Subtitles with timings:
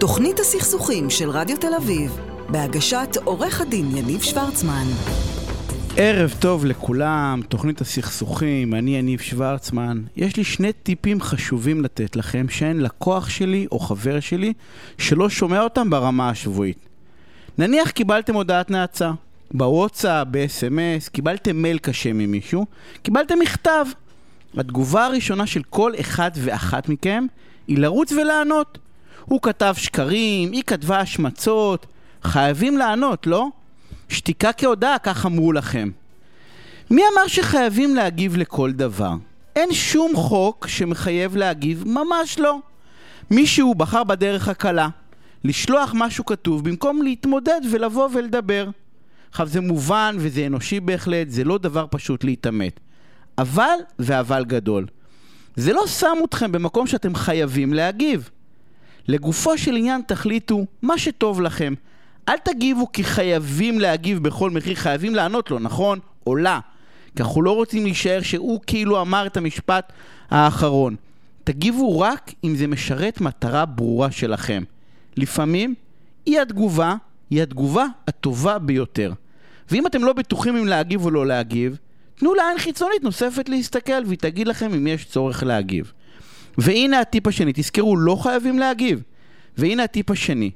[0.00, 4.84] תוכנית הסכסוכים של רדיו תל אביב, בהגשת עורך הדין יניב שוורצמן.
[5.96, 10.02] ערב טוב לכולם, תוכנית הסכסוכים, אני יניב שוורצמן.
[10.16, 14.52] יש לי שני טיפים חשובים לתת לכם שאין לקוח שלי או חבר שלי
[14.98, 16.78] שלא שומע אותם ברמה השבועית.
[17.58, 19.10] נניח קיבלתם הודעת נאצה,
[19.50, 22.66] בוואטסאפ, ב-SMS, קיבלתם מייל קשה ממישהו,
[23.02, 23.86] קיבלתם מכתב.
[24.56, 27.26] התגובה הראשונה של כל אחד ואחת מכם
[27.68, 28.78] היא לרוץ ולענות.
[29.26, 31.86] הוא כתב שקרים, היא כתבה השמצות,
[32.22, 33.48] חייבים לענות, לא?
[34.08, 35.90] שתיקה כהודעה, כך אמרו לכם.
[36.90, 39.12] מי אמר שחייבים להגיב לכל דבר?
[39.56, 42.58] אין שום חוק שמחייב להגיב, ממש לא.
[43.30, 44.88] מישהו בחר בדרך הקלה,
[45.44, 48.68] לשלוח משהו כתוב במקום להתמודד ולבוא ולדבר.
[49.30, 52.80] עכשיו זה מובן וזה אנושי בהחלט, זה לא דבר פשוט להתעמת.
[53.38, 54.86] אבל, ואבל גדול,
[55.56, 58.30] זה לא שם אתכם במקום שאתם חייבים להגיב.
[59.08, 61.74] לגופו של עניין תחליטו מה שטוב לכם.
[62.28, 65.98] אל תגיבו כי חייבים להגיב בכל מחיר, חייבים לענות לו, נכון?
[66.26, 66.58] או לא.
[67.16, 69.92] כי אנחנו לא רוצים להישאר שהוא כאילו אמר את המשפט
[70.30, 70.96] האחרון.
[71.44, 74.62] תגיבו רק אם זה משרת מטרה ברורה שלכם.
[75.16, 75.74] לפעמים
[76.26, 76.94] אי התגובה
[77.30, 79.12] היא התגובה הטובה ביותר.
[79.70, 81.78] ואם אתם לא בטוחים אם להגיב או לא להגיב,
[82.14, 85.92] תנו לעין חיצונית נוספת להסתכל והיא תגיד לכם אם יש צורך להגיב.
[86.58, 89.02] והנה הטיפ השני, תזכרו, לא חייבים להגיב.
[89.58, 90.50] והנה הטיפ השני,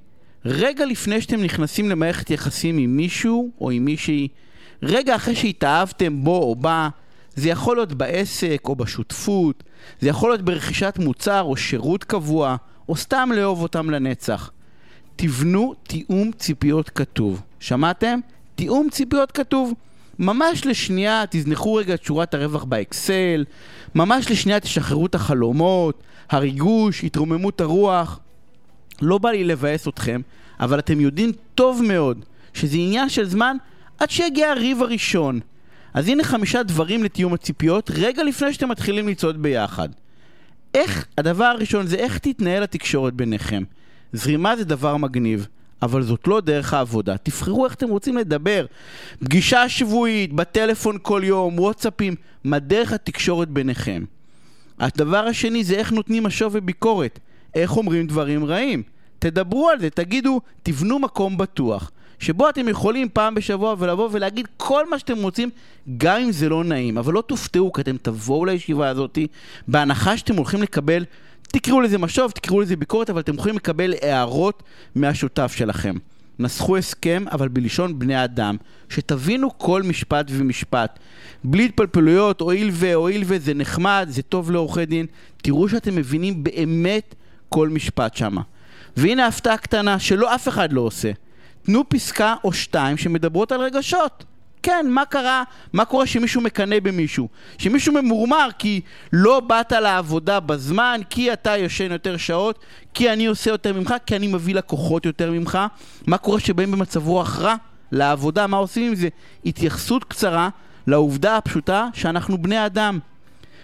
[0.44, 4.28] רגע לפני שאתם נכנסים למערכת יחסים עם מישהו או עם מישהי,
[4.82, 6.88] רגע אחרי שהתאהבתם בו או בה,
[7.34, 9.62] זה יכול להיות בעסק או בשותפות,
[10.00, 12.56] זה יכול להיות ברכישת מוצר או שירות קבוע,
[12.88, 14.50] או סתם לאהוב אותם לנצח.
[15.16, 17.42] תבנו תיאום ציפיות כתוב.
[17.60, 18.20] שמעתם?
[18.54, 19.74] תיאום ציפיות כתוב.
[20.20, 23.44] ממש לשנייה תזנחו רגע את שורת הרווח באקסל,
[23.94, 28.20] ממש לשנייה תשחררו את החלומות, הריגוש, התרוממות הרוח.
[29.02, 30.20] לא בא לי לבאס אתכם,
[30.60, 32.24] אבל אתם יודעים טוב מאוד
[32.54, 33.56] שזה עניין של זמן
[33.98, 35.40] עד שיגיע הריב הראשון.
[35.94, 39.88] אז הנה חמישה דברים לתיאום הציפיות רגע לפני שאתם מתחילים לצעוד ביחד.
[40.74, 43.62] איך, הדבר הראשון זה איך תתנהל התקשורת ביניכם.
[44.12, 45.46] זרימה זה דבר מגניב.
[45.82, 47.16] אבל זאת לא דרך העבודה.
[47.16, 48.66] תבחרו איך אתם רוצים לדבר.
[49.24, 52.14] פגישה שבועית, בטלפון כל יום, וואטסאפים,
[52.44, 54.04] מה דרך התקשורת ביניכם.
[54.78, 57.18] הדבר השני זה איך נותנים משוב וביקורת.
[57.54, 58.82] איך אומרים דברים רעים.
[59.18, 61.90] תדברו על זה, תגידו, תבנו מקום בטוח.
[62.18, 65.50] שבו אתם יכולים פעם בשבוע ולבוא ולהגיד כל מה שאתם רוצים,
[65.96, 66.98] גם אם זה לא נעים.
[66.98, 69.18] אבל לא תופתעו, כי אתם תבואו לישיבה הזאת
[69.68, 71.04] בהנחה שאתם הולכים לקבל
[71.52, 74.62] תקראו לזה משוב, תקראו לזה ביקורת, אבל אתם יכולים לקבל הערות
[74.94, 75.94] מהשותף שלכם.
[76.38, 78.56] נסחו הסכם, אבל בלשון בני אדם,
[78.88, 80.98] שתבינו כל משפט ומשפט.
[81.44, 85.06] בלי התפלפלויות, הואיל והואיל וזה נחמד, זה טוב לעורכי דין,
[85.36, 87.14] תראו שאתם מבינים באמת
[87.48, 88.42] כל משפט שמה.
[88.96, 91.12] והנה הפתעה קטנה שלא אף אחד לא עושה.
[91.62, 94.24] תנו פסקה או שתיים שמדברות על רגשות.
[94.62, 97.28] כן, מה קרה, מה קורה שמישהו מקנא במישהו?
[97.58, 98.80] שמישהו ממורמר כי
[99.12, 104.16] לא באת לעבודה בזמן, כי אתה ישן יותר שעות, כי אני עושה יותר ממך, כי
[104.16, 105.58] אני מביא לקוחות יותר ממך.
[106.06, 107.54] מה קורה שבאים במצב רוח רע
[107.92, 109.08] לעבודה, מה עושים עם זה?
[109.46, 110.48] התייחסות קצרה
[110.86, 112.98] לעובדה הפשוטה שאנחנו בני אדם.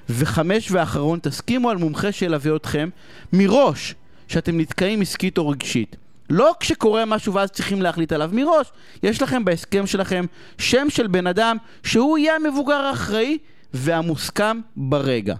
[0.09, 2.89] וחמש ואחרון, תסכימו על מומחה שילווה אתכם
[3.33, 3.95] מראש
[4.29, 5.97] שאתם נתקעים עסקית או רגשית.
[6.31, 8.67] לא כשקורה משהו ואז צריכים להחליט עליו מראש.
[9.03, 10.25] יש לכם בהסכם שלכם
[10.59, 13.39] שם של בן אדם שהוא יהיה המבוגר האחראי
[13.75, 15.35] והמוסכם ברגע.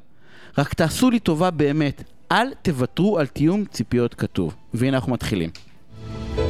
[0.59, 2.03] רק תעשו לי טובה באמת,
[2.33, 4.55] אל תוותרו על תיאום ציפיות כתוב.
[4.75, 5.51] והנה אנחנו מתחילים.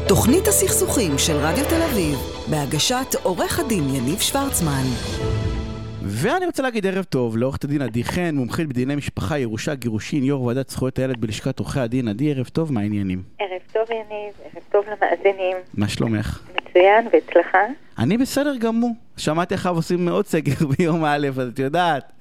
[0.08, 2.18] תוכנית הסכסוכים של רדיו תל אביב,
[2.50, 4.84] בהגשת עורך הדין יניב שוורצמן.
[6.08, 10.42] ואני רוצה להגיד ערב טוב לעורכת הדין עדי חן, מומחית בדיני משפחה, ירושה, גירושין, יו"ר
[10.42, 12.08] ועדת זכויות הילד בלשכת עורכי הדין.
[12.08, 13.22] עדי, ערב טוב, מה העניינים?
[13.38, 15.56] ערב טוב יניב, ערב טוב למאזינים.
[15.74, 16.40] מה שלומך?
[16.54, 17.56] מצוין, ואצלך?
[17.98, 18.94] אני בסדר גמור.
[19.16, 22.12] שמעתי איך עושים מאוד סגר ביום א', אז את יודעת,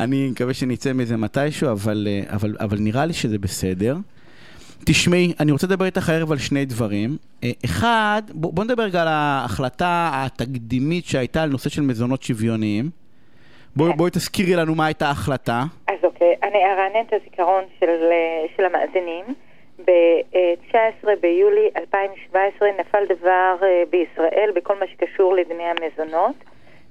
[0.00, 3.96] אני מקווה שנצא מזה מתישהו, אבל, אה, אבל, אבל נראה לי שזה בסדר.
[4.84, 7.16] תשמעי, אני רוצה לדבר איתך הערב על שני דברים.
[7.44, 12.90] אה, אחד, בוא, בוא נדבר רגע על ההחלטה התקדימית שהייתה על נושא של מזונות שוויוניים.
[13.76, 15.62] בואי בוא תזכירי לנו מה הייתה ההחלטה.
[15.88, 19.24] אז אוקיי, אני ארענן את הזיכרון של, אה, של המאזינים.
[19.84, 26.34] ב-19 ביולי 2017 נפל דבר אה, בישראל בכל מה שקשור לדיני המזונות.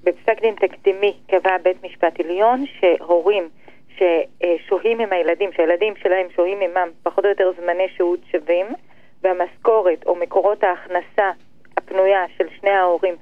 [0.04, 3.50] בפסק דין תקדימי קבע בית משפט עליון שהורים
[3.98, 8.66] ששוהים עם הילדים, שהילדים שלהם שוהים עמם פחות או יותר זמני שהות שווים,
[9.22, 11.32] והמשכורת או מקורות ההכנסה
[11.78, 13.16] הפנויה של שני ההורים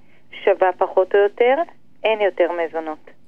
[0.44, 1.56] שווה פחות או יותר,
[2.04, 3.21] אין יותר מזונות.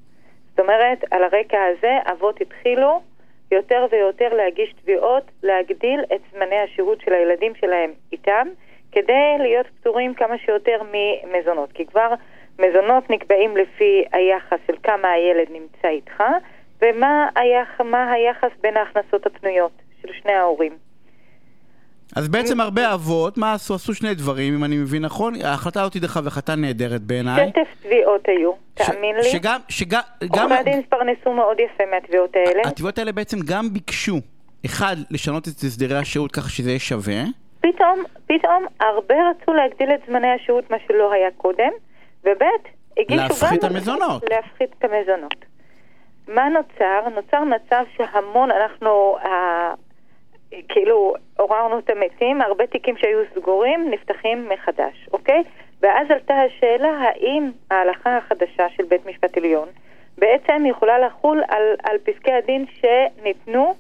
[0.54, 3.02] זאת אומרת, על הרקע הזה אבות התחילו
[3.52, 8.48] יותר ויותר להגיש תביעות, להגדיל את זמני השהות של הילדים שלהם איתם,
[8.92, 11.72] כדי להיות פטורים כמה שיותר ממזונות.
[11.72, 12.14] כי כבר
[12.60, 16.24] מזונות נקבעים לפי היחס של כמה הילד נמצא איתך,
[16.82, 19.72] ומה היח, היחס בין ההכנסות הפנויות
[20.02, 20.83] של שני ההורים.
[22.15, 23.75] אז בעצם הרבה אבות, מה עשו?
[23.75, 25.33] עשו שני דברים, אם אני מבין נכון.
[25.44, 27.50] ההחלטה הזאת, דרך אגב, החלטה נהדרת בעיניי.
[27.50, 29.24] שטף תביעות היו, תאמין לי.
[29.24, 32.62] שגם, שגם, עורכי הדין התפרנסו מאוד יפה מהתביעות האלה.
[32.65, 34.18] התביעות האלה בעצם גם ביקשו,
[34.65, 37.24] אחד, לשנות את הסדרי השהות ככה שזה יהיה שווה.
[37.62, 41.71] פתאום, פתאום הרבה רצו להגדיל את זמני השהות, מה שלא היה קודם,
[42.24, 42.44] וב'
[42.98, 43.27] הגישו גם...
[43.27, 44.24] להפחית המזונות.
[44.30, 45.45] להפחית את המזונות.
[46.27, 47.10] מה נוצר?
[47.15, 49.18] נוצר מצב שהמון, אנחנו,
[50.70, 55.44] כאילו עוררנו את המתים, הרבה תיקים שהיו סגורים נפתחים מחדש, אוקיי?
[55.82, 59.68] ואז עלתה השאלה האם ההלכה החדשה של בית משפט עליון
[60.18, 63.76] בעצם יכולה לחול על, על פסקי הדין שניתנו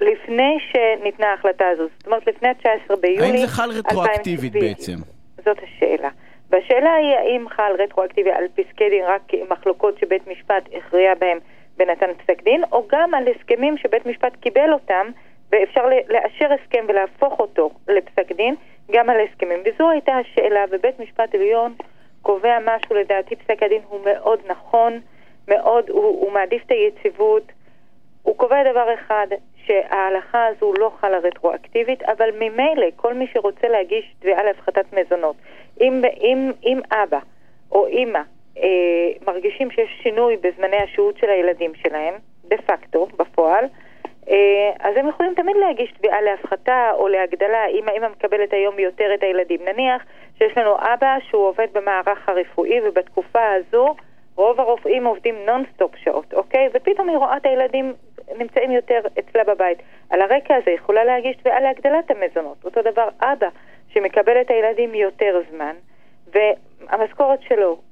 [0.00, 3.34] לפני שניתנה ההחלטה הזו, זאת אומרת לפני ה-19 ביולי 2000.
[3.34, 4.96] האם זה חל רטרואקטיבית בעצם?
[5.44, 6.08] זאת השאלה.
[6.50, 11.38] והשאלה היא האם חל רטרואקטיבי על פסקי דין רק מחלוקות שבית משפט הכריע בהם
[11.78, 15.06] ונתן פסק דין, או גם על הסכמים שבית משפט קיבל אותם
[15.52, 18.54] ואפשר לאשר הסכם ולהפוך אותו לפסק דין
[18.90, 19.60] גם על הסכמים.
[19.64, 21.74] וזו הייתה השאלה, ובית משפט עליון
[22.22, 25.00] קובע משהו, לדעתי פסק הדין הוא מאוד נכון,
[25.48, 27.52] מאוד, הוא, הוא מעדיף את היציבות.
[28.22, 29.26] הוא קובע דבר אחד,
[29.66, 35.36] שההלכה הזו לא חלה רטרואקטיבית, אבל ממילא כל מי שרוצה להגיש תביעה להפחתת מזונות,
[35.80, 37.18] אם, אם, אם אבא
[37.72, 38.20] או אימא
[38.58, 42.14] אה, מרגישים שיש שינוי בזמני השהות של הילדים שלהם,
[42.44, 43.64] דה פקטו, בפועל,
[44.80, 49.22] אז הם יכולים תמיד להגיש תביעה להפחתה או להגדלה אם האמא מקבלת היום יותר את
[49.22, 49.60] הילדים.
[49.64, 50.02] נניח
[50.38, 53.94] שיש לנו אבא שהוא עובד במערך הרפואי ובתקופה הזו
[54.36, 56.68] רוב הרופאים עובדים נונסטופ שעות, אוקיי?
[56.74, 57.94] ופתאום היא רואה את הילדים
[58.38, 59.78] נמצאים יותר אצלה בבית.
[60.10, 62.64] על הרקע הזה יכולה להגיש תביעה להגדלת המזונות.
[62.64, 63.48] אותו דבר אבא
[63.88, 65.74] שמקבל את הילדים יותר זמן
[66.32, 67.85] והמשכורת שלו אה, אה,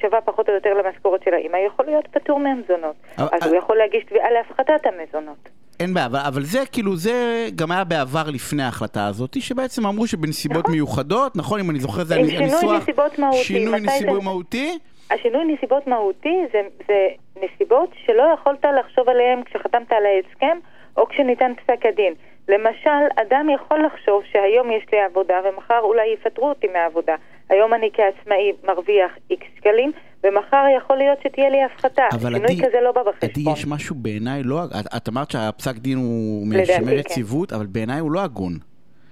[0.00, 2.96] שווה פחות או יותר למשכורת של האמא, יכול להיות פטור מהמזונות.
[3.16, 5.48] אז הוא יכול להגיש תביעה להפחתת המזונות.
[5.80, 10.06] אין בעיה, אבל, אבל זה כאילו, זה גם היה בעבר לפני ההחלטה הזאת, שבעצם אמרו
[10.06, 10.72] שבנסיבות נכון.
[10.72, 12.60] מיוחדות, נכון, אם אני זוכר, זה הניסוח...
[12.60, 13.44] שינוי נסיבות מהותי.
[13.44, 14.24] שינוי נסיבות זה...
[14.24, 14.78] מהותי?
[15.10, 17.08] השינוי נסיבות מהותי זה, זה
[17.42, 20.58] נסיבות שלא יכולת לחשוב עליהן כשחתמת על ההסכם
[20.96, 22.14] או כשניתן פסק הדין.
[22.48, 27.14] למשל, אדם יכול לחשוב שהיום יש לי עבודה ומחר אולי יפטרו אותי מהעבודה.
[27.50, 29.92] היום אני כעצמאי מרוויח איקס שקלים,
[30.24, 32.02] ומחר יכול להיות שתהיה לי הפחתה.
[32.12, 33.30] אבל עדי, כזה לא בא בחשבון.
[33.30, 34.64] עדי, יש משהו בעיניי לא...
[34.64, 36.92] את, את אמרת שהפסק דין הוא משמר.
[36.92, 37.56] יציבות, כן.
[37.56, 38.58] אבל בעיניי הוא לא הגון.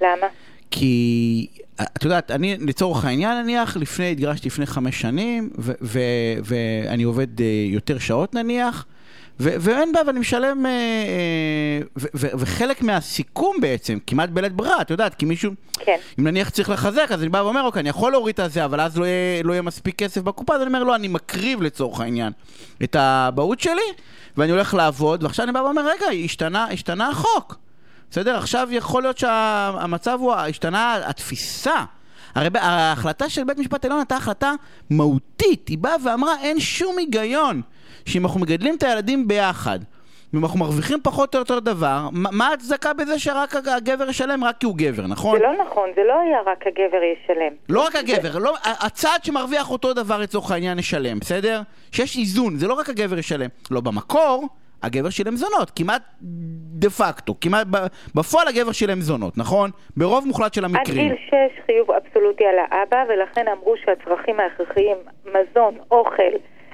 [0.01, 0.27] למה?
[0.71, 1.47] כי,
[1.97, 5.51] את יודעת, אני לצורך העניין נניח, לפני, התגרשתי לפני חמש שנים,
[6.45, 8.87] ואני עובד אה, יותר שעות נניח,
[9.43, 11.81] ואין בעיה, ואני משלם, אה, אה,
[12.15, 15.97] וחלק מהסיכום בעצם, כמעט בלית ברירה, את יודעת, כי מישהו, כן.
[16.19, 18.81] אם נניח צריך לחזק, אז אני בא ואומר, אוקיי, אני יכול להוריד את זה, אבל
[18.81, 22.01] אז לא יהיה, לא יהיה מספיק כסף בקופה, אז אני אומר, לא, אני מקריב לצורך
[22.01, 22.33] העניין
[22.85, 23.93] את האבהות שלי,
[24.37, 27.57] ואני הולך לעבוד, ועכשיו אני בא ואומר, רגע, השתנה, השתנה החוק.
[28.11, 28.37] בסדר?
[28.37, 31.85] עכשיו יכול להיות שהמצב הוא, השתנה התפיסה.
[32.35, 34.53] הרי ההחלטה של בית משפט העליון הייתה החלטה
[34.91, 35.69] מהותית.
[35.69, 37.63] היא באה ואמרה, אין שום היגיון
[38.07, 39.79] שאם אנחנו מגדלים את הילדים ביחד,
[40.33, 44.67] ואם אנחנו מרוויחים פחות או יותר דבר, מה ההצדקה בזה שרק הגבר ישלם רק כי
[44.67, 45.39] הוא גבר, נכון?
[45.39, 47.53] זה לא נכון, זה לא היה רק הגבר ישלם.
[47.69, 51.61] לא רק הגבר, לא, הצד שמרוויח אותו דבר לצורך העניין ישלם, בסדר?
[51.93, 53.49] שיש איזון, זה לא רק הגבר ישלם.
[53.71, 54.49] לא במקור,
[54.83, 56.03] הגבר שילם זונות, כמעט
[56.81, 57.67] דה פקטו, כמעט
[58.15, 59.71] בפועל הגבר שילם זונות, נכון?
[59.97, 61.11] ברוב מוחלט של המקרים.
[61.11, 66.33] עד גיל 6 חיוב אבסולוטי על האבא, ולכן אמרו שהצרכים ההכרחיים, מזון, אוכל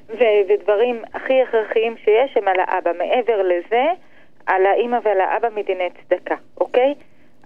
[0.09, 2.91] ו- ודברים הכי הכרחיים שיש הם על האבא.
[2.99, 3.85] מעבר לזה,
[4.47, 6.95] על האימא ועל האבא מדיני צדקה, אוקיי?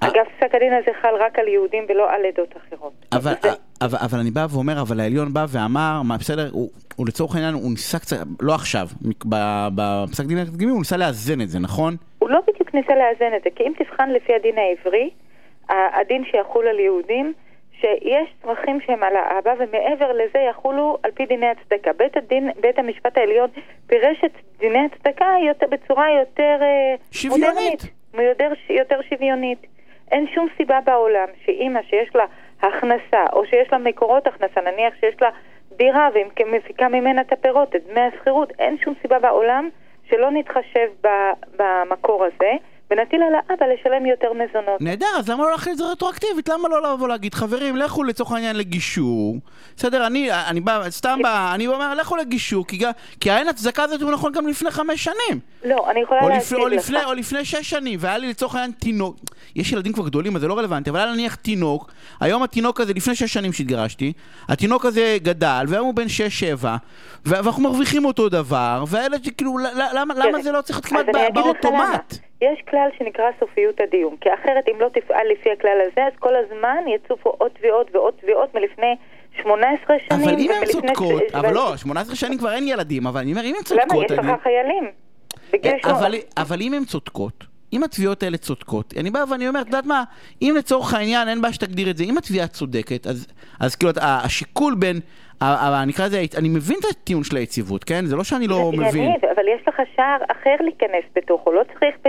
[0.02, 0.08] אה.
[0.08, 2.92] אגב, פסק הדין הזה חל רק על יהודים ולא על עדות אחרות.
[3.12, 3.48] אבל, זה...
[3.82, 7.54] אבל, אבל אני בא ואומר, אבל העליון בא ואמר, מה, בסדר, הוא, הוא לצורך העניין,
[7.54, 8.86] הוא ניסה קצת, לא עכשיו,
[9.74, 11.96] בפסק דין הקדמי הוא ניסה לאזן את זה, נכון?
[12.18, 15.10] הוא לא בדיוק ניסה לאזן את זה, כי אם תבחן לפי הדין העברי,
[15.68, 17.32] הדין שיחול על יהודים,
[17.80, 21.92] שיש צרכים שהם על האבא, ומעבר לזה יחולו על פי דיני הצדקה.
[21.92, 23.50] בית, הדין, בית המשפט העליון
[23.86, 26.58] פירש את דיני הצדקה יותר, בצורה יותר...
[26.62, 27.48] אה, שוויונית.
[27.50, 27.82] מודרנית,
[28.14, 29.66] יותר, יותר שוויונית.
[30.10, 32.24] אין שום סיבה בעולם שאימא שיש לה
[32.62, 35.30] הכנסה, או שיש לה מקורות הכנסה, נניח שיש לה
[35.76, 39.68] דירה והיא מפיקה ממנה את הפירות, את דמי השכירות, אין שום סיבה בעולם
[40.08, 40.90] שלא נתחשב
[41.56, 42.52] במקור הזה.
[42.92, 44.80] ונטיל על האבא לשלם יותר מזונות.
[44.80, 46.48] נהדר, אז למה לא להכין את זה רטרואקטיבית?
[46.48, 49.36] למה לא לבוא להגיד, חברים, לכו לצורך העניין לגישור.
[49.76, 52.78] בסדר, אני, אני בא, סתם בא, אני אומר, לכו לגישור, כי,
[53.20, 55.40] כי האין הצדקה הזאת הוא נכון גם לפני חמש שנים.
[55.64, 56.72] לא, אני יכולה להציג לך.
[56.72, 59.16] לפני, או לפני שש שנים, והיה לי לצורך העניין תינוק,
[59.56, 62.92] יש ילדים כבר גדולים, אז זה לא רלוונטי, אבל היה נניח תינוק, היום התינוק הזה,
[62.94, 64.12] לפני שש שנים שהתגרשתי,
[64.48, 66.76] התינוק הזה גדל, והיום הוא בן שש-שבע,
[67.24, 69.58] ואנחנו מרוויחים אותו דבר, והילד, כאילו,
[69.94, 72.18] למה, למה זה לא צריך להיות כמעט באוטומט?
[72.42, 76.32] יש כלל שנקרא סופיות הדיון, כי אחרת אם לא תפעל לפי הכלל הזה, אז כל
[76.36, 78.96] הזמן יצופו עוד תביעות ועוד תביעות מלפני
[79.42, 80.28] 18 שנים.
[80.28, 81.34] אבל אם הן צודקות, ש...
[81.34, 83.90] אבל לא, 18 שנים כבר אין ילדים, אבל אני אומר, אם הן צודקות...
[83.92, 84.04] למה?
[84.04, 84.42] יש לך אני...
[84.42, 84.90] חיילים.
[85.64, 89.66] אה, אבל, אבל אם הן צודקות, אם התביעות האלה צודקות, אני בא ואני אומר, את
[89.66, 90.04] יודעת מה,
[90.42, 93.26] אם לצורך העניין, אין בעיה שתגדיר את זה, אם התביעה צודקת, אז,
[93.60, 95.00] אז כאילו השיקול בין
[95.42, 98.04] אבל נקרא לזה, אני מבין את הטיעון של היציבות, כן?
[98.04, 99.12] זה לא שאני לא מבין.
[99.34, 102.08] אבל יש לך שער אחר להיכנס בתוכו, לא צריך ב...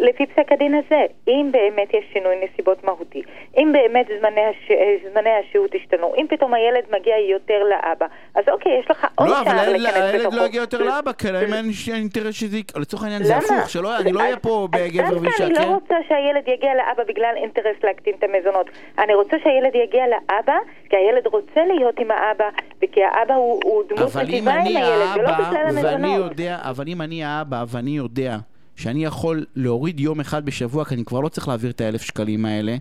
[0.00, 3.22] לפי פסק הדין הזה, אם באמת יש שינוי נסיבות מהותי,
[3.56, 4.72] אם באמת זמני, הש...
[5.12, 9.34] זמני השהות השתנו, אם פתאום הילד מגיע יותר לאבא, אז אוקיי, יש לך עוד לא,
[9.44, 9.84] שער להיכנס בתוכו.
[9.84, 13.36] לא, אבל הילד לא יגיע יותר לאבא, כי להם אין אינטרס שזה לצורך העניין זה
[13.36, 15.44] הפוך, שלא, אני לא אהיה פה בגבר ואישה, כן?
[15.44, 18.70] אני לא רוצה שהילד יגיע לאבא בגלל אינטרס להקטין את המזונות.
[18.98, 20.56] אני רוצה שהילד יגיע לאבא,
[20.90, 25.32] כי הילד רוצה להיות עם האבא, וכי האבא הוא, הוא דמות מטיבה עם הילד, ולא
[25.32, 26.32] בגלל המזונות.
[26.40, 28.38] אבל אם אני האבא ואני יודע
[28.76, 32.44] שאני יכול להוריד יום אחד בשבוע, כי אני כבר לא צריך להעביר את האלף שקלים
[32.44, 32.76] האלה,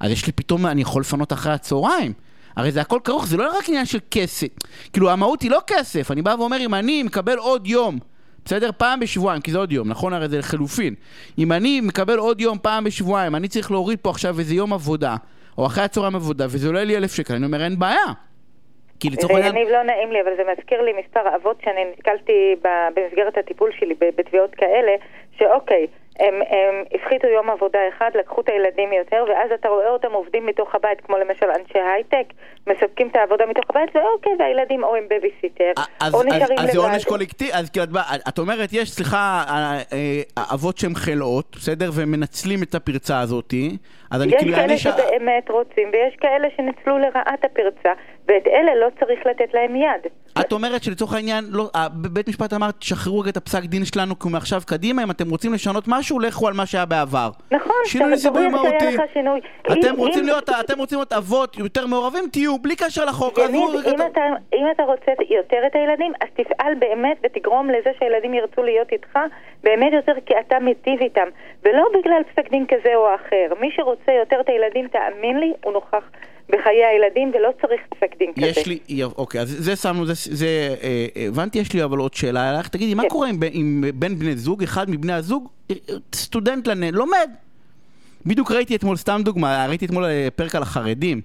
[0.00, 2.12] אז יש לי פתאום, אני יכול לפנות אחרי הצהריים.
[2.56, 4.46] הרי זה הכל כרוך, זה לא רק עניין של כסף.
[4.92, 6.10] כאילו, המהות היא לא כסף.
[6.10, 7.98] אני בא ואומר, אם אני מקבל עוד יום,
[8.44, 8.70] בסדר?
[8.76, 10.12] פעם בשבועיים, כי זה עוד יום, נכון?
[10.12, 10.94] הרי זה לחלופין.
[11.38, 15.16] אם אני מקבל עוד יום פעם בשבועיים, אני צריך להוריד פה עכשיו איזה יום עבודה,
[15.58, 18.12] או אחרי הצהריים עבודה, וזה עולה לי אלף שקל, אני אומר, אין בעיה.
[19.00, 19.56] כי לצורך העניין...
[19.56, 22.56] יניב, לא נעים לי, אבל זה מזכיר לי מספר אבות שאני נתקלתי
[22.96, 24.92] במסגרת הטיפול שלי בתביעות כאלה,
[25.38, 25.86] שאוקיי,
[26.20, 30.46] הם, הם הפחיתו יום עבודה אחד, לקחו את הילדים יותר, ואז אתה רואה אותם עובדים
[30.46, 32.32] מתוך הבית, כמו למשל אנשי הייטק,
[32.66, 35.72] מספקים את העבודה מתוך הבית, ואוקיי, והילדים או עם בייביסיטר,
[36.14, 36.58] או נשארים לבד.
[36.58, 37.86] אז זה עונש קולקטיבי, אז כאילו,
[38.28, 41.90] את אומרת, יש, סליחה, אה, אה, אבות שהם חלאות, בסדר?
[41.92, 43.76] והם מנצלים את הפרצה הזאתי,
[44.10, 44.52] אז אני כאילו...
[44.52, 47.92] יש כאלה שבאמת רוצים, ויש כאלה שניצלו לרעה את הפרצה,
[48.30, 50.12] ואת אלה לא צריך לתת להם יד.
[50.40, 51.70] את אומרת שלצורך העניין, לא,
[52.12, 55.84] בית משפט אמר, תשחררו רגע את הפסק דין שלנו, מעכשיו קדימה, אם אתם רוצים לשנות
[55.88, 57.30] משהו, לכו על מה שהיה בעבר.
[57.50, 58.96] נכון, שינוי נסיבוי מהותי.
[59.72, 63.38] אתם רוצים להיות, אתם רוצים להיות אבות יותר מעורבים, תהיו, בלי קשר לחוק.
[63.38, 64.20] יניב, אם, אתה,
[64.54, 69.18] אם אתה רוצה יותר את הילדים, אז תפעל באמת ותגרום לזה שהילדים ירצו להיות איתך
[69.64, 71.28] באמת יותר כי אתה מיטיב איתם,
[71.64, 73.54] ולא בגלל פסק דין כזה או אחר.
[73.60, 76.04] מי שרוצה יותר את הילדים, תאמין לי, הוא נוכח.
[76.52, 78.46] בחיי הילדים, ולא צריך פסק דין כזה.
[78.46, 80.46] יש לי, אוקיי, אז זה שמנו, זה, זה
[80.82, 82.68] אה, הבנתי, יש לי אבל עוד שאלה אלייך.
[82.68, 82.96] תגידי, כן.
[82.96, 85.76] מה קורה עם, עם בין בני זוג, אחד מבני הזוג, אה,
[86.14, 86.94] סטודנט לנ...
[86.94, 87.30] לומד.
[88.26, 91.20] בדיוק ראיתי אתמול, סתם דוגמה, ראיתי אתמול אה, פרק על החרדים.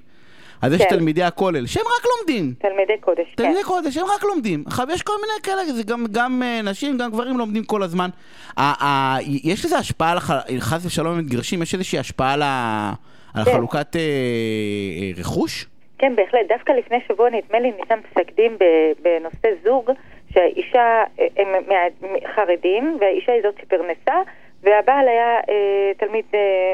[0.61, 0.89] אז יש כן.
[0.89, 2.53] תלמידי הכולל, שהם רק לומדים.
[2.59, 3.43] תלמידי קודש, כן.
[3.43, 4.63] תלמידי קודש, שהם רק לומדים.
[4.67, 8.09] עכשיו, יש כל מיני כאלה, זה גם, גם נשים, גם גברים לומדים כל הזמן.
[9.43, 10.19] יש לזה השפעה,
[10.59, 12.93] חס ושלום מתגרשים, יש איזושהי השפעה ה...
[13.35, 13.51] על כן.
[13.51, 15.65] חלוקת אה, אה, רכוש?
[15.97, 16.47] כן, בהחלט.
[16.49, 18.57] דווקא לפני שבוע נדמה לי ניתן פסק דין
[19.01, 19.91] בנושא זוג,
[20.33, 21.47] שהאישה, אה, הם
[22.35, 24.15] חרדים, והאישה היא זאת שפרנסה,
[24.63, 26.73] והבעל היה אה, תלמיד, אה,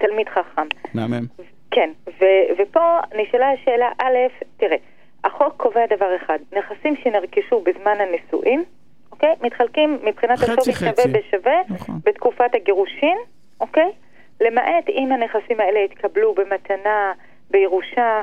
[0.00, 0.66] תלמיד חכם.
[0.94, 1.26] מהמם.
[1.70, 4.76] כן, ו- ופה נשאלה השאלה, א', תראה,
[5.24, 8.64] החוק קובע דבר אחד, נכסים שנרכשו בזמן הנישואין,
[9.12, 9.34] אוקיי?
[9.42, 11.94] מתחלקים מבחינת השווי שווה בשווה נכון.
[12.04, 13.18] בתקופת הגירושין,
[13.60, 13.90] אוקיי?
[14.40, 17.12] למעט אם הנכסים האלה התקבלו במתנה,
[17.50, 18.22] בירושה,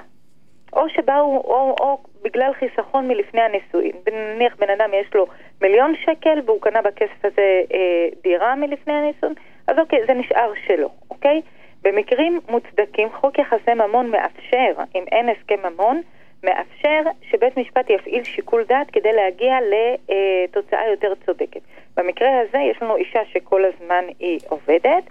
[0.74, 3.92] או שבאו, או, או בגלל חיסכון מלפני הנישואין.
[4.14, 5.26] נניח בן אדם יש לו
[5.62, 9.34] מיליון שקל והוא קנה בכסף הזה אה, דירה מלפני הנישואין,
[9.68, 11.42] אז אוקיי, זה נשאר שלו, אוקיי?
[11.82, 16.02] במקרים מוצדקים, חוק יחסי ממון מאפשר, אם אין הסכם ממון,
[16.44, 21.62] מאפשר שבית משפט יפעיל שיקול דעת כדי להגיע לתוצאה יותר צודקת.
[21.98, 25.04] במקרה הזה יש לנו אישה שכל הזמן היא עובדת,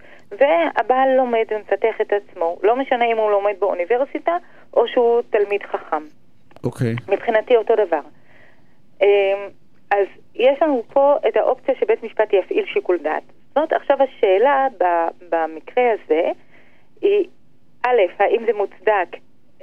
[0.43, 4.37] והבעל לומד ומפתח את עצמו, לא משנה אם הוא לומד באוניברסיטה
[4.75, 6.03] או שהוא תלמיד חכם.
[6.65, 6.93] אוקיי.
[6.93, 7.13] Okay.
[7.13, 8.01] מבחינתי אותו דבר.
[9.03, 9.49] אמ,
[9.91, 13.23] אז יש לנו פה את האופציה שבית משפט יפעיל שיקול דעת.
[13.49, 14.67] זאת אומרת, עכשיו השאלה
[15.29, 16.31] במקרה הזה
[17.01, 17.29] היא,
[17.87, 19.17] א', האם זה מוצדק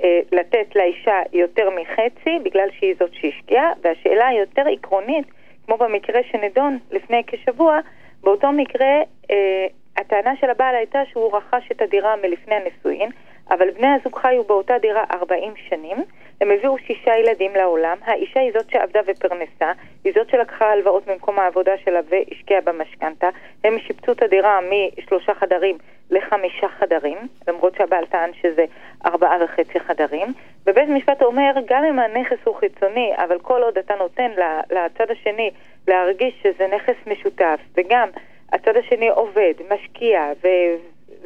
[0.03, 5.25] אה, לתת לאישה יותר מחצי בגלל שהיא זאת שהשקיעה, והשאלה היותר עקרונית,
[5.65, 7.79] כמו במקרה שנדון לפני כשבוע,
[8.23, 9.67] באותו מקרה אה,
[9.99, 13.09] הטענה של הבעל הייתה שהוא רכש את הדירה מלפני הנישואין,
[13.51, 15.97] אבל בני הזוג חיו באותה דירה 40 שנים,
[16.41, 19.71] הם הביאו שישה ילדים לעולם, האישה היא זאת שעבדה ופרנסה,
[20.03, 23.29] היא זאת שלקחה הלוואות ממקום העבודה שלה והשקיעה במשכנתה,
[23.63, 25.77] הם שיפצו את הדירה משלושה חדרים
[26.09, 28.65] לחמישה חדרים, למרות שהבעל טען שזה
[29.05, 30.27] ארבעה וחצי חדרים.
[30.67, 34.31] ובית משפט אומר, גם אם הנכס הוא חיצוני, אבל כל עוד אתה נותן
[34.71, 35.51] לצד השני
[35.87, 38.09] להרגיש שזה נכס משותף, וגם
[38.53, 40.47] הצד השני עובד, משקיע ו...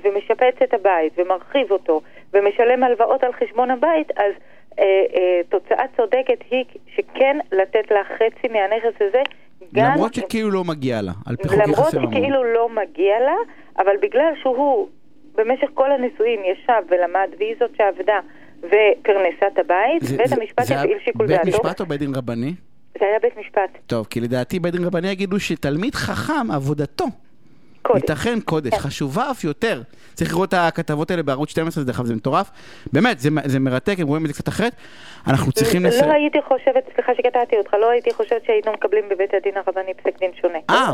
[0.03, 2.01] ומשפץ את הבית ומרחיב אותו
[2.34, 4.34] ומשלם הלוואות על חשבון הבית, אז
[4.80, 4.84] אה,
[5.15, 6.65] אה, תוצאה צודקת היא
[6.96, 9.22] שכן לתת לה חצי מהנכס הזה.
[9.74, 12.03] למרות שכאילו לא מגיע לה, על פי חוק יחסי ממון.
[12.03, 13.36] למרות שכאילו לא מגיע לה,
[13.77, 14.88] אבל בגלל שהוא
[15.36, 18.20] במשך כל הנישואין ישב ולמד, והיא זאת שעבדה
[18.60, 21.46] ופרנסה את הבית, זה, בית זה, המשפט הפעיל שיקול דעתו.
[21.46, 22.53] בית משפט או בית דין רבני?
[23.00, 23.78] זה היה בית משפט.
[23.88, 27.06] טוב, כי לדעתי בית דין רבני יגידו שתלמיד חכם, עבודתו.
[27.84, 28.02] קודש.
[28.02, 28.80] ייתכן קודש, כן.
[28.80, 29.82] חשובה אף יותר.
[30.14, 32.52] צריך לראות את הכתבות האלה בערוץ 12, דרך אגב, זה מטורף.
[32.94, 34.74] באמת, זה, זה מרתק, הם רואים את זה קצת אחרת.
[35.28, 35.84] אנחנו צריכים...
[35.84, 36.02] לא לס...
[36.02, 40.32] הייתי חושבת, סליחה שקטעתי אותך, לא הייתי חושבת שהיינו מקבלים בבית הדין הרבני פסק דין
[40.42, 40.60] שונה.
[40.70, 40.94] אה.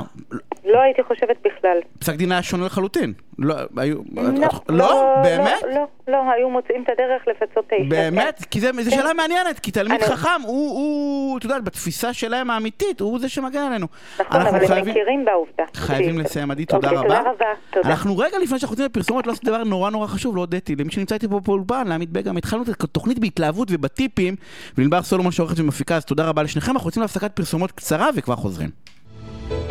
[0.65, 1.77] לא הייתי חושבת בכלל.
[1.99, 3.13] פסק דין היה שונה לחלוטין.
[3.41, 3.97] לא, היו...
[4.15, 5.63] לא, לא, לא, באמת?
[5.75, 7.89] לא, לא, היו מוצאים את הדרך לפצות את האישה.
[7.89, 8.39] באמת?
[8.39, 8.45] כן.
[8.51, 8.89] כי זו כן.
[8.89, 13.87] שאלה מעניינת, כי תלמיד חכם, הוא, את יודעת, בתפיסה שלהם האמיתית, הוא זה שמגן עלינו.
[14.19, 15.63] נכון, אבל הם מכירים בעובדה.
[15.73, 17.17] חייבים לסיים, עדי, תודה אוקיי, רבה.
[17.17, 17.89] תודה רבה, תודה.
[17.89, 20.91] אנחנו רגע לפני שאנחנו יוצאים לפרסומות, לא עשיתי דבר נורא נורא חשוב, לא הודיתי למי
[20.91, 24.35] שנמצא איתי פה באולפן, לעמית בגם, התחלנו את התוכנית בהתלהבות ובטיפים,
[24.77, 28.69] ולנבר סולומון שעורכת ומפיקה, אז תודה רבה לשניכם, אנחנו יוצאים להפסקת פרסומות קצרה וכבר חוזרים.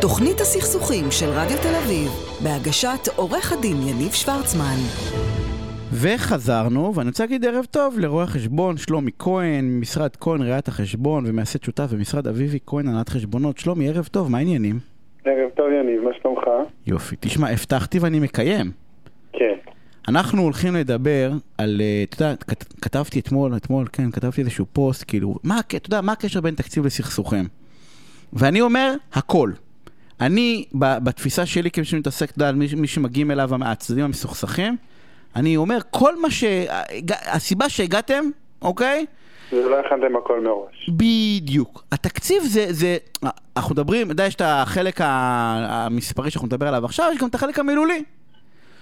[0.01, 2.09] תוכנית הסכסוכים של רדיו תל אביב,
[2.43, 4.77] בהגשת עורך הדין יניב שוורצמן.
[5.93, 11.63] וחזרנו, ואני רוצה להגיד ערב טוב לרואה החשבון שלומי כהן, ממשרד כהן ראיית החשבון ומייסד
[11.63, 13.57] שותף במשרד אביבי כהן הנהלת חשבונות.
[13.57, 14.79] שלומי, ערב טוב, מה העניינים?
[15.25, 16.43] ערב טוב יניב, מה שלומך?
[16.87, 17.15] יופי.
[17.19, 18.71] תשמע, הבטחתי ואני מקיים.
[19.33, 19.55] כן.
[20.07, 22.35] אנחנו הולכים לדבר על, אה, אתה יודע,
[22.81, 26.85] כתבתי אתמול, אתמול, כן, כתבתי איזשהו פוסט, כאילו, מה, אתה יודע, מה הקשר בין תקציב
[26.85, 27.45] לסכסוכים?
[28.33, 29.51] ואני אומר, הכל.
[30.21, 34.77] אני, בתפיסה שלי, כמי שמתעסק, אתה יודע, מי שמגיעים אליו הצדדים המסוכסכים,
[35.35, 36.43] אני אומר, כל מה ש...
[37.25, 38.23] הסיבה שהגעתם,
[38.61, 39.05] אוקיי?
[39.51, 40.89] זה לא הכנתם הכל מראש.
[40.89, 41.83] בדיוק.
[41.91, 42.97] התקציב זה, זה,
[43.57, 47.35] אנחנו מדברים, אתה יודע, יש את החלק המספרי שאנחנו נדבר עליו עכשיו, יש גם את
[47.35, 48.03] החלק המילולי.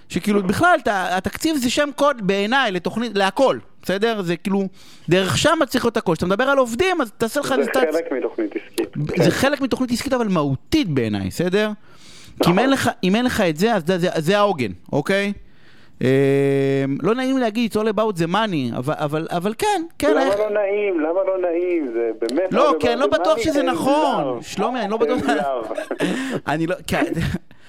[0.10, 4.22] שכאילו בכלל, התקציב זה שם קוד בעיניי לתוכנית, להכל, בסדר?
[4.22, 4.68] זה כאילו,
[5.10, 6.14] דרך שם צריך להיות הכל.
[6.14, 7.54] כשאתה מדבר על עובדים, אז תעשה לך...
[7.64, 9.24] זה חלק מתוכנית עסקית.
[9.24, 11.70] זה חלק מתוכנית עסקית, אבל מהותית בעיניי, בסדר?
[12.44, 12.50] כי
[13.04, 13.84] אם אין לך את זה, אז
[14.18, 15.34] זה העוגן, אוקיי?
[16.02, 16.08] אמ,
[17.02, 20.12] לא נעים להגיד, it's all about the money, אבל, אבל, אבל כן, כן.
[20.12, 21.00] למה לא נעים?
[21.00, 21.88] למה לא נעים?
[21.94, 22.54] זה באמת...
[22.54, 24.42] לא, כי אני לא בטוח שזה נכון.
[24.42, 25.18] שלומי, אני לא בטוח...
[26.48, 26.76] אני לא...
[26.88, 27.04] כן,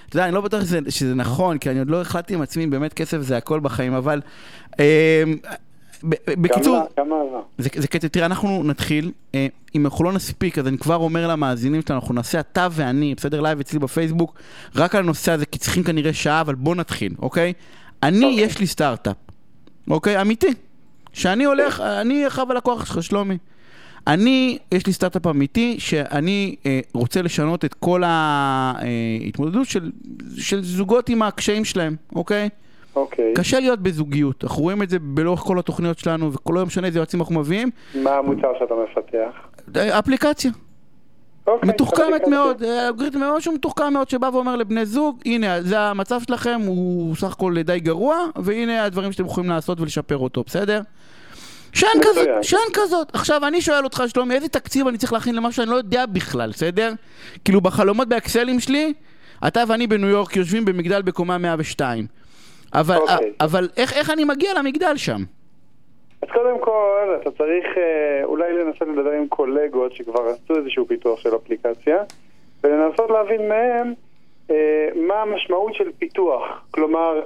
[0.09, 2.95] אתה יודע, אני לא בטוח שזה נכון, כי אני עוד לא החלטתי עם עצמי, באמת
[2.95, 4.21] כסף זה הכל בחיים, אבל...
[4.79, 4.85] אמ,
[6.27, 7.17] בקיצור, כמה?
[7.59, 11.81] זה קטע, תראה, אנחנו נתחיל, אה, אם אנחנו לא נספיק, אז אני כבר אומר למאזינים
[11.83, 14.41] שלנו, אנחנו נעשה אתה ואני, בסדר, לייב אצלי בפייסבוק,
[14.77, 17.53] רק על הנושא הזה, כי צריכים כנראה שעה, אבל בוא נתחיל, אוקיי?
[18.03, 18.25] אני.
[18.25, 18.45] אוקיי.
[18.45, 19.17] יש לי סטארט-אפ,
[19.91, 20.21] אוקיי?
[20.21, 20.55] אמיתי.
[21.13, 23.39] שאני הולך, אני אחר הלקוח שלך, שלומי.
[24.07, 29.91] אני, יש לי סטארט-אפ אמיתי, שאני אה, רוצה לשנות את כל ההתמודדות של,
[30.37, 32.49] של זוגות עם הקשיים שלהם, אוקיי?
[32.97, 33.35] אוקיי.
[33.35, 36.99] קשה להיות בזוגיות, אנחנו רואים את זה בלאורך כל התוכניות שלנו, וכל לא משנה איזה
[36.99, 37.71] יועצים אנחנו מביאים.
[37.95, 39.49] מה המוצר שאתה מפתח?
[39.77, 40.51] אה, אפליקציה.
[41.47, 46.21] אוקיי, מתוחכמת מאוד, אלגוריתם מאוד שהוא מתוחכם מאוד שבא ואומר לבני זוג, הנה, זה המצב
[46.27, 50.81] שלכם, הוא סך הכל די גרוע, והנה הדברים שאתם יכולים לעשות ולשפר אותו, בסדר?
[51.73, 53.15] שאין כזאת, שאין כזאת.
[53.15, 56.51] עכשיו, אני שואל אותך, שלומי, איזה תקציב אני צריך להכין למשהו שאני לא יודע בכלל,
[56.51, 56.93] בסדר?
[57.45, 58.93] כאילו, בחלומות באקסלים שלי,
[59.47, 62.07] אתה ואני בניו יורק יושבים במגדל בקומה 102.
[62.75, 63.13] אבל, okay.
[63.13, 63.33] אוקיי.
[63.41, 65.19] אבל איך, איך אני מגיע למגדל שם?
[66.23, 71.21] אז קודם כל, אתה צריך אה, אולי לנסות לדבר עם קולגות שכבר עשו איזשהו פיתוח
[71.21, 72.03] של אפליקציה,
[72.65, 73.95] ולנסות להבין מהם
[74.51, 76.65] אה, מה המשמעות של פיתוח.
[76.71, 77.21] כלומר,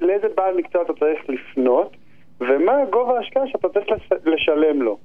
[0.00, 1.96] לאיזה בעל מקצוע אתה צריך לפנות,
[2.40, 3.86] ומה גובה ההשקעה שאתה צריך
[4.24, 4.98] לשלם לו.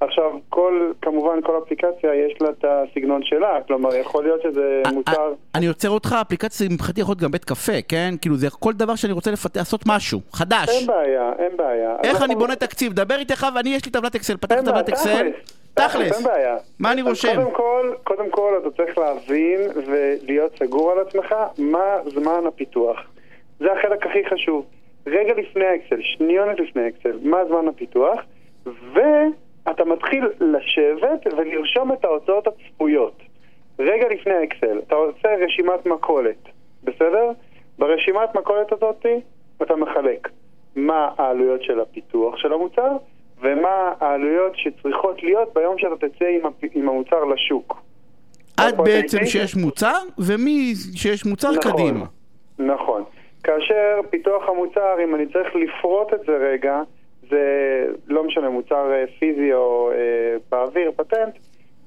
[0.00, 5.32] עכשיו, כל, כמובן, כל אפליקציה יש לה את הסגנון שלה, כלומר, יכול להיות שזה מוצר...
[5.54, 8.14] אני עוצר אותך, אפליקציה מבחינתי יכול להיות גם בית קפה, כן?
[8.20, 10.68] כאילו, זה כל דבר שאני רוצה לעשות משהו, חדש.
[10.68, 11.96] אין בעיה, אין בעיה.
[12.04, 12.92] איך אני בונה תקציב?
[12.92, 15.30] דבר איתך ואני, יש לי טבלת אקסל, פתח טבלת אקסל.
[15.74, 16.16] תכלס.
[16.16, 16.56] אין בעיה.
[16.78, 17.34] מה אני רושם?
[17.34, 22.96] קודם כל, קודם כל אתה צריך להבין ולהיות סגור על עצמך מה זמן הפיתוח.
[23.60, 24.66] זה החלק הכי חשוב.
[25.06, 28.20] רגע לפני האקסל, שניונת לפני האקסל, מה זמן הפיתוח,
[28.66, 29.00] ו...
[29.70, 33.22] אתה מתחיל לשבת ולרשום את ההוצאות הצפויות.
[33.78, 36.48] רגע לפני האקסל, אתה עושה רשימת מכולת,
[36.84, 37.30] בסדר?
[37.78, 39.06] ברשימת מכולת הזאת
[39.62, 40.28] אתה מחלק
[40.76, 42.96] מה העלויות של הפיתוח של המוצר
[43.40, 46.64] ומה העלויות שצריכות להיות ביום שאתה תצא עם, הפ...
[46.74, 47.80] עם המוצר לשוק.
[48.56, 49.30] עד נכון, בעצם הייתי?
[49.30, 51.72] שיש מוצר, ומי שיש מוצר נכון.
[51.72, 52.04] קדימה.
[52.58, 53.04] נכון.
[53.44, 56.82] כאשר פיתוח המוצר, אם אני צריך לפרוט את זה רגע,
[57.30, 57.42] זה
[58.06, 61.34] לא משנה, מוצר אה, פיזי או אה, באוויר, פטנט,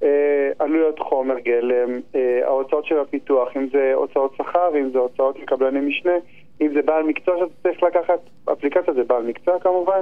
[0.03, 5.39] אה, עלויות חומר גלם, אה, ההוצאות של הפיתוח, אם זה הוצאות שכר, אם זה הוצאות
[5.39, 6.15] לקבלני משנה,
[6.61, 8.19] אם זה בעל מקצוע שאתה צריך לקחת,
[8.51, 10.01] אפליקציה זה בעל מקצוע כמובן.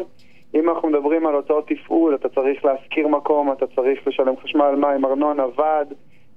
[0.54, 5.06] אם אנחנו מדברים על הוצאות תפעול, אתה צריך להשכיר מקום, אתה צריך לשלם חשמל, מים,
[5.06, 5.94] ארנונה, ועד,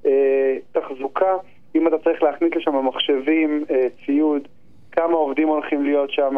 [0.06, 1.36] אה, תחזוקה.
[1.74, 4.48] אם אתה צריך להכניס לשם מחשבים, אה, ציוד,
[4.92, 6.36] כמה עובדים הולכים להיות שם,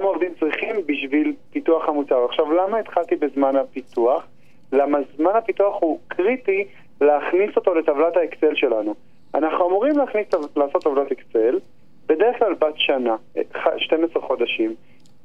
[0.00, 2.24] כמה עובדים צריכים בשביל פיתוח המוצר.
[2.24, 4.26] עכשיו, למה התחלתי בזמן הפיתוח?
[4.72, 6.64] למה זמן הפיתוח הוא קריטי
[7.00, 8.94] להכניס אותו לטבלת האקסל שלנו.
[9.34, 11.58] אנחנו אמורים להכניס, לעשות טבלת אקסל,
[12.06, 14.74] בדרך כלל בת שנה, אה, ח- 12 חודשים.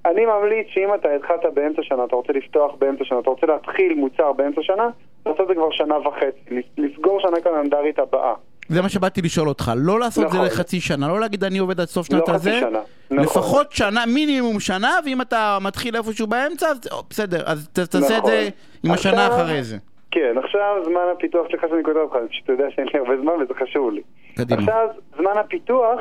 [0.05, 3.93] אני ממליץ שאם אתה התחלת באמצע שנה, אתה רוצה לפתוח באמצע שנה, אתה רוצה להתחיל
[3.93, 4.89] מוצר באמצע שנה,
[5.25, 8.33] לעשות את זה כבר שנה וחצי, לסגור שנה קלנדרית הבאה.
[8.69, 10.47] זה מה שבאתי לשאול אותך, לא לעשות את זה נכון.
[10.47, 12.79] לחצי שנה, לא להגיד אני עובד עד סוף לא שנת חצי הזה, שנה,
[13.11, 13.23] נכון.
[13.23, 18.17] לפחות שנה, מינימום שנה, ואם אתה מתחיל איפשהו באמצע, אז או, בסדר, אז ת- תעשה
[18.17, 18.31] את נכון.
[18.31, 18.49] זה
[18.83, 19.77] עם השנה עכשיו- אחרי זה.
[20.11, 23.53] כן, עכשיו זמן הפיתוח, סליחה שאני כותב אותך, שאתה יודע שאין לי הרבה זמן וזה
[23.53, 24.01] חשוב לי.
[24.35, 24.59] קדימה.
[24.61, 25.99] עכשיו, זמן הפיתוח,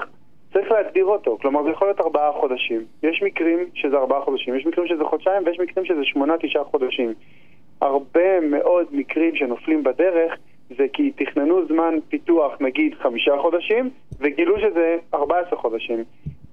[0.52, 2.84] צריך להגדיר אותו, כלומר זה יכול להיות ארבעה חודשים.
[3.02, 7.14] יש מקרים שזה ארבעה חודשים, יש מקרים שזה חודשיים ויש מקרים שזה שמונה, תשעה חודשים.
[7.80, 10.32] הרבה מאוד מקרים שנופלים בדרך
[10.70, 16.04] זה כי תכננו זמן פיתוח נגיד חמישה חודשים וגילו שזה 14 חודשים.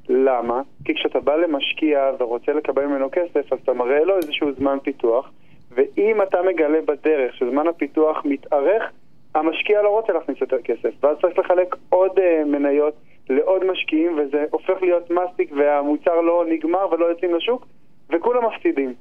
[0.09, 0.61] למה?
[0.85, 5.31] כי כשאתה בא למשקיע ורוצה לקבל ממנו כסף אז אתה מראה לו איזשהו זמן פיתוח
[5.71, 8.91] ואם אתה מגלה בדרך שזמן הפיתוח מתארך
[9.35, 12.93] המשקיע לא רוצה להכניס יותר כסף ואז צריך לחלק עוד uh, מניות
[13.29, 17.65] לעוד משקיעים וזה הופך להיות מסטיק והמוצר לא נגמר ולא יוצאים לשוק
[18.09, 18.93] וכולם מפסידים.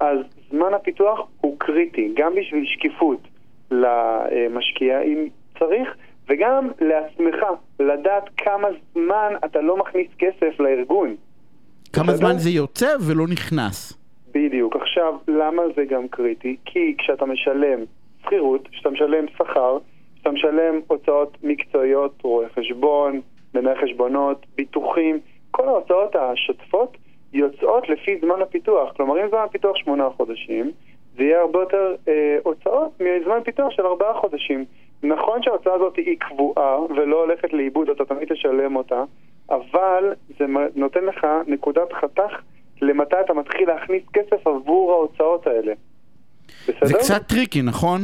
[0.00, 0.18] אז
[0.50, 3.18] זמן הפיתוח הוא קריטי, גם בשביל שקיפות
[3.72, 5.88] למשקיע אם צריך,
[6.28, 7.36] וגם לעצמך,
[7.80, 11.16] לדעת כמה זמן אתה לא מכניס כסף לארגון.
[11.92, 12.12] כמה?
[12.12, 13.98] זמן זה יוצא ולא נכנס.
[14.34, 14.76] בדיוק.
[14.76, 16.56] עכשיו, למה זה גם קריטי?
[16.64, 17.78] כי כשאתה משלם
[18.22, 19.78] שכירות, כשאתה משלם שכר,
[20.14, 23.20] כשאתה משלם הוצאות מקצועיות, רואה חשבון,
[23.54, 25.18] מנהל חשבונות, ביטוחים,
[25.50, 26.96] כל ההוצאות השוטפות
[27.32, 28.92] יוצאות לפי זמן הפיתוח.
[28.96, 30.70] כלומר, אם זמן הפיתוח שמונה חודשים,
[31.16, 34.64] זה יהיה הרבה יותר אה, הוצאות מזמן פיתוח של ארבעה חודשים.
[35.02, 39.04] נכון שההוצאה הזאת היא קבועה ולא הולכת לאיבוד, אתה תמיד תשלם אותה,
[39.50, 40.44] אבל זה
[40.74, 42.40] נותן לך נקודת חתך
[42.82, 45.72] למתי אתה מתחיל להכניס כסף עבור ההוצאות האלה.
[46.68, 46.86] בסדר?
[46.86, 48.00] זה קצת טריקי, נכון?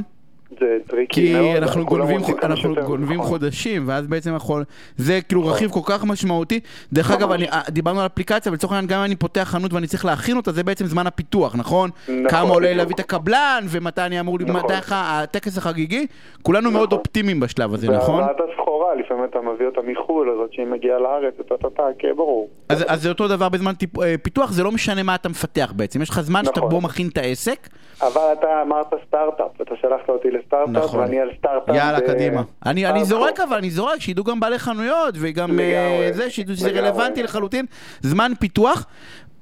[0.61, 3.28] זה טריקי כי מאוד, אנחנו כולם גונבים, אנחנו גונבים נכון.
[3.30, 4.64] חודשים, ואז בעצם יכול...
[4.96, 6.61] זה כאילו רכיב כל כך משמעותי.
[6.92, 9.87] דרך אגב, אני- אה, דיברנו על אפליקציה, ולצורך העניין גם אם אני פותח חנות ואני
[9.87, 11.90] צריך להכין אותה, זה בעצם זמן הפיתוח, נכון?
[12.08, 12.74] נכון, כמה עולה.
[12.74, 14.38] להביא את הקבלן, ומתי אני אמור...
[14.38, 14.56] נכון.
[14.56, 16.06] מתי הטקס החגיגי?
[16.42, 16.98] כולנו מאוד נכון.
[16.98, 18.20] אופטימיים בשלב הזה, נכון?
[18.22, 22.48] והבאת הסחורה, לפעמים אתה מביא אותה מחו"ל, הזאת שהיא מגיעה לארץ, אתה אתה, כן, ברור.
[22.68, 25.72] אז, אז זה אותו דבר בזמן טיפ, אה, פיתוח, זה לא משנה מה אתה מפתח
[25.76, 26.02] בעצם.
[26.02, 26.70] יש לך זמן שאתה נכון.
[26.70, 27.68] בו מכין את העסק.
[28.02, 31.01] אבל אתה אמרת סטארט-אפ, אתה שלחת אותי לסטארט-אפ, נכון.
[31.01, 31.77] ואני על סטארט-אפ.
[31.77, 32.42] יאללה, ב- קדימה.
[32.66, 33.05] אני, אני.
[33.05, 36.70] זורק אבל, אני זורק, שידעו גם בעלי חנויות, וגם אה, לגמרי, זה, שידעו שזה.
[36.70, 37.66] רלוונטי לחלוטין.
[38.01, 38.87] זמן פיתוח.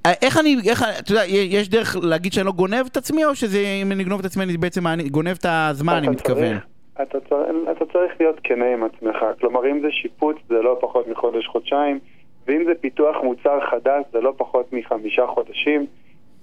[0.06, 3.34] אה, איך אני, איך, אתה יודע, יש דרך להגיד שאני לא גונב את עצמי, או
[3.34, 6.56] שזה, אם אני אגנוב את עצמי, אני בעצם אני גונב את הזמן, אני מתכוון.
[7.02, 7.40] אתה צריך,
[7.72, 11.98] אתה צריך להיות כנה עם עצמך, כלומר אם זה שיפוץ זה לא פחות מחודש-חודשיים,
[12.46, 15.86] ואם זה פיתוח מוצר חדש זה לא פחות מחמישה חודשים.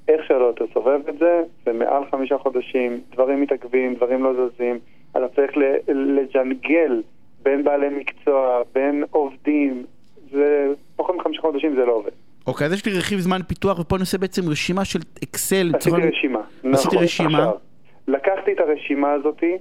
[0.08, 4.80] איך שלא תסובב את זה, זה מעל חמישה חודשים, דברים מתעכבים, דברים לא זזים,
[5.12, 5.52] אתה צריך
[5.88, 7.02] לג'נגל
[7.44, 9.84] בין בעלי מקצוע, בין עובדים,
[10.32, 12.12] זה פחות מחמישה חודשים זה לא עובד.
[12.48, 15.72] אוקיי, אז יש לי רכיב זמן פיתוח, ופה אני עושה בעצם רשימה של אקסל.
[15.76, 16.40] עשיתי צורה- רשימה.
[16.74, 17.04] עשיתי נכון.
[17.04, 17.38] רשימה.
[17.38, 17.52] עכשיו,
[18.08, 19.58] לקחתי את הרשימה הזאתי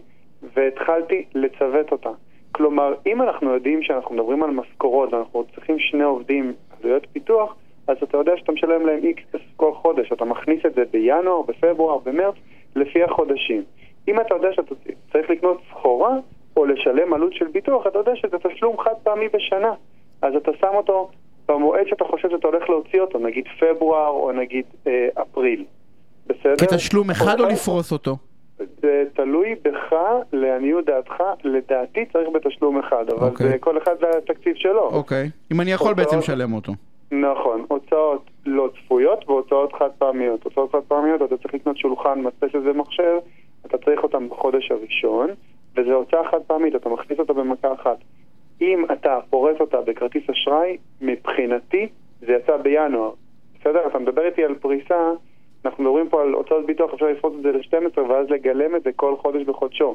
[0.56, 2.10] והתחלתי לצוות אותה.
[2.52, 7.54] כלומר, אם אנחנו יודעים שאנחנו מדברים על משכורות ואנחנו צריכים שני עובדים עלויות פיתוח,
[7.88, 9.22] אז אתה יודע שאתה משלם להם איקס
[9.56, 10.12] כל חודש.
[10.12, 12.34] אתה מכניס את זה בינואר, בפברואר, במרץ,
[12.76, 13.62] לפי החודשים.
[14.08, 14.74] אם אתה יודע שאתה
[15.12, 16.16] צריך לקנות סחורה
[16.56, 19.72] או לשלם עלות של ביטוח, אתה יודע שזה תשלום חד פעמי בשנה.
[20.22, 21.10] אז אתה שם אותו
[21.48, 25.64] במועד שאתה חושב שאתה הולך להוציא אותו, נגיד פברואר או נגיד אה, אפריל.
[26.26, 26.56] בסדר?
[26.56, 27.56] כתשלום אחד או אוקיי?
[27.56, 28.16] לפרוס אותו?
[28.58, 29.96] זה תלוי בך,
[30.32, 33.48] לעניות דעתך, לדעתי צריך בתשלום אחד, אבל אוקיי.
[33.48, 34.90] זה כל אחד והתקציב שלו.
[34.92, 35.30] אוקיי.
[35.52, 36.72] אם אני יכול בעצם לשלם אותו.
[37.12, 40.44] נכון, הוצאות לא צפויות והוצאות חד פעמיות.
[40.44, 43.18] הוצאות חד פעמיות, אתה צריך לקנות שולחן, מדפסת ומחשב,
[43.66, 45.30] אתה צריך אותם בחודש הראשון,
[45.76, 47.96] וזו הוצאה חד פעמית, אתה מכניס אותה במכה אחת.
[48.60, 51.88] אם אתה פורס אותה בכרטיס אשראי, מבחינתי
[52.20, 53.10] זה יצא בינואר.
[53.60, 53.86] בסדר?
[53.86, 55.12] אתה מדבר איתי על פריסה
[55.64, 58.92] אנחנו מדברים פה על הוצאות ביטוח, אפשר לפרוס את זה ל-12 ואז לגלם את זה
[58.96, 59.94] כל חודש בחודשו.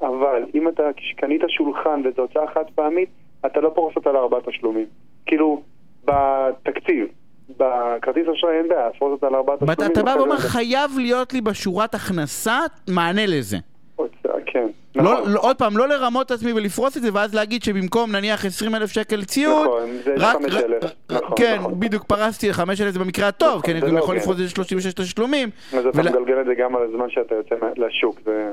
[0.00, 3.08] אבל אם אתה קנית שולחן וזו הוצאה חד פעמית,
[3.46, 4.86] אתה לא פורס אותה לארבעה תשלומים.
[5.26, 5.62] כאילו,
[6.08, 7.06] בתקציב.
[7.56, 9.92] בכרטיס אשראי אין בעיה, לפרוס אותה לארבעה תשלומים.
[9.92, 13.56] אתה בא ואומר, חייב להיות לי בשורת הכנסה מענה לזה.
[13.96, 14.66] הוצאה, כן,
[14.96, 15.32] לא, נכון.
[15.32, 18.74] לא, עוד פעם, לא לרמות את עצמי ולפרוס את זה, ואז להגיד שבמקום נניח 20
[18.74, 21.80] אלף שקל ציוד, נכון, זה 5,000, נכון, כן, נכון.
[21.80, 24.16] בדיוק פרסתי 5 אלף זה במקרה הטוב, נכון, כי אני זה גם לא יכול.
[24.16, 25.50] לפרוס את זה 36 תשלומים.
[25.72, 28.50] אז אתה מגלגל את זה גם על הזמן שאתה יוצא לשוק, זה...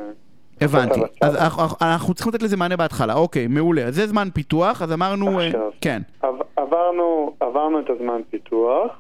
[0.62, 1.36] הבנתי, אז.
[1.82, 5.70] אנחנו- צריכים לתת לזה מענה בהתחלה, אוקיי, מעולה, זה זמן פיתוח, אז אמרנו, אה, עכשיו.
[5.82, 8.91] כן, עב- עברנו, עברנו את הזמן פיתוח,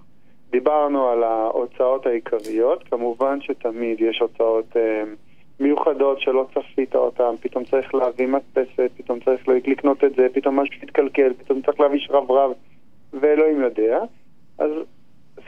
[0.51, 5.03] דיברנו על ההוצאות העיקריות, כמובן שתמיד יש הוצאות אה,
[5.59, 10.75] מיוחדות שלא צפית אותן, פתאום צריך להביא מדפסת, פתאום צריך לקנות את זה, פתאום משהו
[10.83, 12.51] מתקלקל, פתאום צריך להביא שרברב,
[13.13, 13.99] ואלוהים יודע.
[14.57, 14.69] אז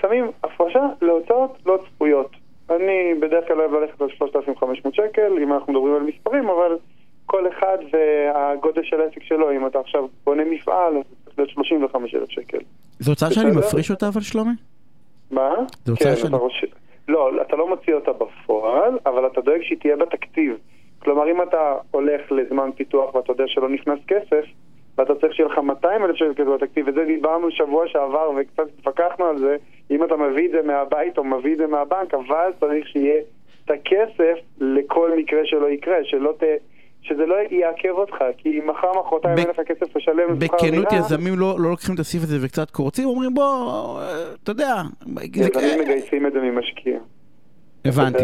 [0.02, 2.32] שמים הפרשה להוצאות לא צפויות.
[2.69, 6.77] אני בדרך כלל אוהב ללכת על 3,500 שקל, אם אנחנו מדברים על מספרים, אבל
[7.25, 11.49] כל אחד והגודל של העסק שלו, אם אתה עכשיו בונה מפעל, אז זה צריך להיות
[11.49, 12.58] 35,000 שקל.
[12.99, 13.51] זו הוצאה שאני.
[13.51, 14.51] מפריש אותה אבל שלומי?
[15.32, 15.49] מה?
[15.86, 16.65] זו הוצאה כן, שאני- אתה רוש...
[17.08, 20.58] לא, אתה לא מוציא אותה בפועל, אבל אתה דואג שהיא תהיה בתקציב.
[20.99, 24.45] כלומר, אם אתה הולך לזמן פיתוח ואתה יודע שלא נכנס כסף,
[24.97, 29.38] ואתה צריך שיהיה לך 200 אלף שקל בתקציב, וזה דיברנו שבוע שעבר וקצת התווכחנו על
[29.38, 29.55] זה,
[29.91, 33.21] אם אתה מביא את זה מהבית או מביא את זה מהבנק, אבל צריך שיהיה
[33.65, 36.43] את הכסף לכל מקרה שלא יקרה, שלא ת...
[37.01, 40.89] שזה לא יעכב אותך, כי אם מחר מחרתיים ב- אין לך כסף לשלם לשכר בכנות
[40.89, 43.43] דירה, יזמים לא לא לוקחים את הסעיף הזה וקצת קורצים, אומרים בוא,
[43.99, 44.03] אה,
[44.43, 44.73] אתה יודע,
[45.33, 46.99] זה- יזמים מגייסים את זה ממשקיע.
[47.86, 48.23] הבנתי.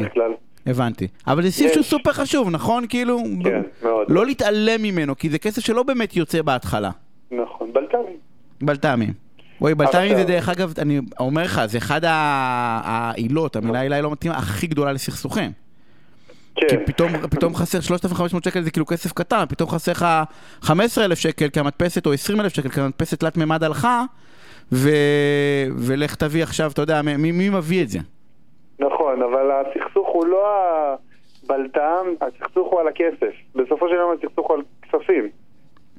[0.66, 1.08] הבנתי.
[1.28, 1.84] אבל זה סעיף שהוא.
[1.84, 2.86] סופר חשוב, נכון?
[2.90, 4.08] כאילו, כן, מאוד.
[4.10, 6.92] לא להתעלם ממנו, כי זה כסף שלא באמת יוצא בהתחלה.
[7.32, 8.18] נכון, בלת"מים.
[8.62, 9.14] בלת"מים.
[9.62, 14.12] וואי, בלת"מים זה דרך אגב, אני אומר לך, זה אחד העילות, המילה עילה היא לא
[14.12, 15.52] מתאימה, הכי גדולה לסכסוכים.
[16.56, 16.78] כי כן.
[16.86, 20.06] פתאום, פתאום חסר 3,500 שקל זה כאילו כסף קטן, פתאום חסר לך
[20.62, 24.04] 15,000 שקל כי המדפסת, או 20,000 שקל כי המדפסת תלת מימד הלכה,
[24.72, 24.90] ו...
[25.78, 28.00] ולך תביא עכשיו, אתה יודע, מי, מי מביא את זה?
[28.86, 30.48] נכון, אבל הסכסוך הוא לא
[31.44, 33.34] הבלת"ם, הסכסוך הוא על הכסף.
[33.56, 35.30] בסופו של יום הסכסוך הוא על כספים.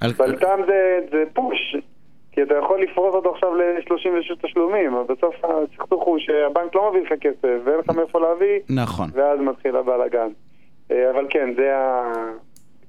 [0.01, 0.11] על...
[0.13, 1.77] בלת"ם זה, זה פוש,
[2.33, 7.03] כי אתה יכול לפרוס אותו עכשיו ל-36 תשלומים, אבל בסוף הסכסוך הוא שהבנק לא מביא
[7.03, 9.09] לך כסף ואין לך מאיפה להביא, נכון.
[9.13, 10.29] ואז מתחיל הבלאגן.
[10.91, 12.33] אה, אבל כן, זה ה-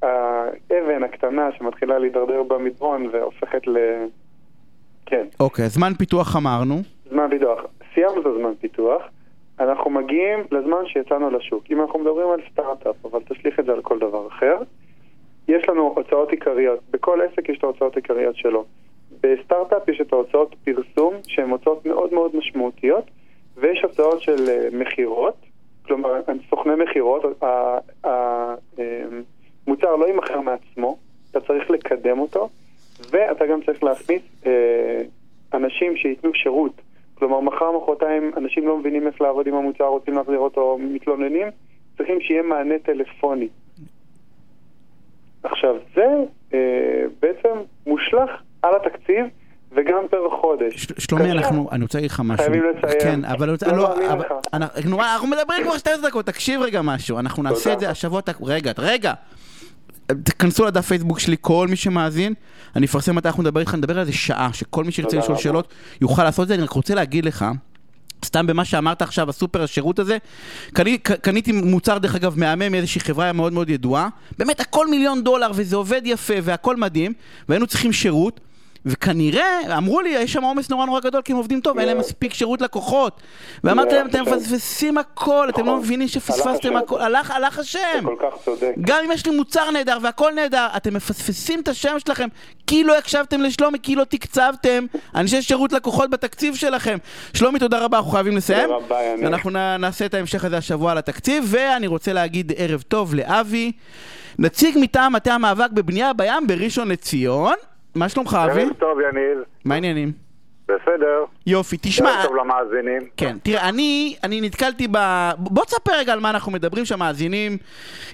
[0.01, 3.77] האבן הקטנה שמתחילה להידרדר במדרון והופכת ל...
[5.05, 5.25] כן.
[5.39, 6.75] אוקיי, זמן פיתוח אמרנו.
[7.09, 7.59] זמן פיתוח.
[7.93, 9.01] סיימנו את הזמן פיתוח,
[9.59, 11.63] אנחנו מגיעים לזמן שיצאנו לשוק.
[11.71, 14.57] אם אנחנו מדברים על סטארט-אפ, אבל תשליך את זה על כל דבר אחר,
[15.47, 16.79] יש לנו הוצאות עיקריות.
[16.91, 18.65] בכל עסק יש את ההוצאות העיקריות שלו.
[19.23, 23.03] בסטארט-אפ יש את ההוצאות פרסום, שהן הוצאות מאוד מאוד משמעותיות,
[23.55, 25.35] ויש הוצאות של אה, מכירות,
[25.85, 27.45] כלומר, סוכני מכירות, ה-
[28.07, 29.03] ה- אה,
[29.67, 30.97] מוצר לא יימכר מעצמו,
[31.31, 32.49] אתה צריך לקדם אותו,
[33.11, 35.01] ואתה גם צריך להכניס אה,
[35.53, 36.81] אנשים שייתנו שירות.
[37.15, 41.47] כלומר, מחר מחרתיים אנשים לא מבינים איך לעבוד עם המוצר, רוצים להחזיר אותו, מתלוננים,
[41.97, 43.47] צריכים שיהיה מענה טלפוני.
[45.43, 46.05] עכשיו, זה
[46.53, 48.29] אה, בעצם מושלך
[48.61, 49.25] על התקציב
[49.71, 50.87] וגם פר חודש.
[50.97, 51.31] שלומי.
[51.31, 52.45] אנחנו, אני רוצה להגיד לך משהו.
[52.45, 53.01] חייבים לסיים.
[53.01, 54.39] כן, אבל אני רוצה, לא לא.
[54.53, 57.19] אנחנו, מדברים כבר 12 דקות, תקשיב רגע משהו.
[57.19, 57.73] אנחנו נעשה.
[57.73, 59.13] את זה השבוע, רגע, רגע.
[60.23, 62.33] תכנסו לדף פייסבוק שלי, כל מי שמאזין,
[62.75, 65.37] אני אפרסם מתי אנחנו נדבר איתך, נדבר על זה שעה, שכל מי שירצה לשאול.
[65.37, 66.53] שאלות יוכל לעשות את זה.
[66.55, 67.45] אני רק רוצה להגיד לך,
[68.25, 70.17] סתם במה שאמרת עכשיו, הסופר השירות הזה,
[70.73, 75.23] קני, ק- קניתי מוצר דרך אגב מהמם מאיזושהי חברה מאוד מאוד ידועה, באמת הכל מיליון
[75.23, 77.13] דולר וזה עובד יפה והכל מדהים,
[77.49, 78.39] והיינו צריכים שירות.
[78.85, 81.97] וכנראה, אמרו לי, יש שם עומס נורא נורא גדול כי הם עובדים טוב, אין להם
[81.97, 83.21] מספיק שירות לקוחות.
[83.63, 84.21] ואמרתי זה להם, אתם.
[84.21, 85.79] מפספסים הכל, אתם לא נכון.
[85.79, 87.01] מבינים שפספסתם הכל.
[87.01, 88.05] הלך, הלך השם.
[88.81, 92.27] גם אם יש לי מוצר נהדר והכל נהדר, אתם מפספסים את השם שלכם
[92.67, 96.97] כי לא הקשבתם לשלומי, כי לא תקצבתם אנשי שירות לקוחות בתקציב שלכם.
[97.33, 98.71] שלומי, תודה רבה, אנחנו חייבים לסיים.
[98.71, 99.25] רבה, יניב.
[99.25, 103.71] אנחנו נעשה את ההמשך הזה השבוע על התקציב, ואני רוצה להגיד ערב טוב לאבי,
[104.39, 107.55] נציג מטעם מטה המאבק בבנייה בים בראשון לציון.
[107.95, 108.61] מה שלומך, אבי?
[108.61, 109.37] ערב טוב, יניב.
[109.65, 110.11] מה העניינים?
[110.67, 111.25] בסדר.
[111.47, 112.09] יופי, תשמע...
[112.09, 113.01] ערב טוב למאזינים.
[113.17, 114.97] כן, תראה, אני, אני נתקלתי ב...
[115.37, 117.57] בוא תספר רגע על מה אנחנו מדברים, שהמאזינים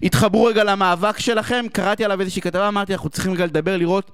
[0.02, 1.66] יתחברו רגע למאבק שלכם.
[1.74, 4.12] קראתי עליו איזושהי כתבה, אמרתי, אנחנו צריכים רגע לדבר, לראות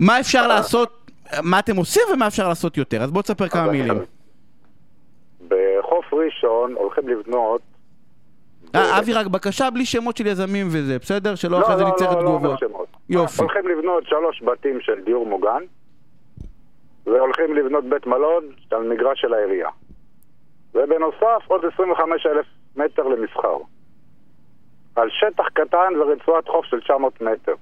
[0.00, 1.10] מה אפשר לעשות,
[1.42, 3.02] מה אתם עושים ומה אפשר לעשות יותר.
[3.02, 3.98] אז בוא תספר כמה מילים.
[5.48, 7.60] בחוף ראשון הולכים לבנות...
[8.74, 11.34] אה, אבי, רק בקשה בלי שמות של יזמים וזה, בסדר?
[11.34, 12.60] שלא לא, אחרי זה לא, נצטרך לא, תגובות.
[13.08, 13.42] יופי.
[13.42, 15.62] הולכים לבנות שלוש בתים של דיור מוגן,
[17.06, 19.68] והולכים לבנות בית מלון על מגרש של העירייה.
[20.74, 23.58] ובנוסף עוד 25 אלף מטר למסחר.
[24.96, 27.54] על שטח קטן ורצועת חוף של 900 מטר.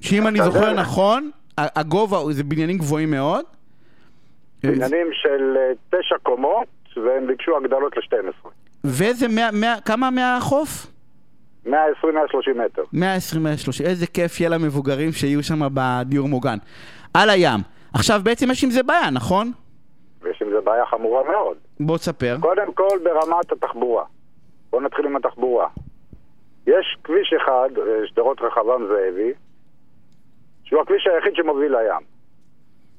[0.00, 0.72] שאם אני זוכר.
[0.72, 3.44] נכון, הגובה זה בניינים גבוהים מאוד.
[4.62, 8.48] בניינים של אה, תשע קומות, והם ביקשו הגדלות ל-12.
[8.84, 10.86] וזה 100, 100, כמה מהחוף?
[11.70, 11.74] 120-130
[12.64, 12.82] מטר.
[12.92, 16.56] 120, 130, איזה כיף יהיה למבוגרים שיהיו שם בדיור מוגן.
[17.14, 17.60] על הים.
[17.94, 19.52] עכשיו בעצם יש עם זה בעיה, נכון?
[20.22, 21.56] ויש עם זה בעיה חמורה מאוד.
[21.80, 22.36] בוא תספר.
[22.40, 24.04] קודם כל ברמת התחבורה.
[24.70, 25.68] בואו נתחיל עם התחבורה.
[26.66, 29.32] יש כביש אחד, אה, שדרות רחבעם זאבי,
[30.64, 32.06] שהוא הכביש היחיד שמוביל לים.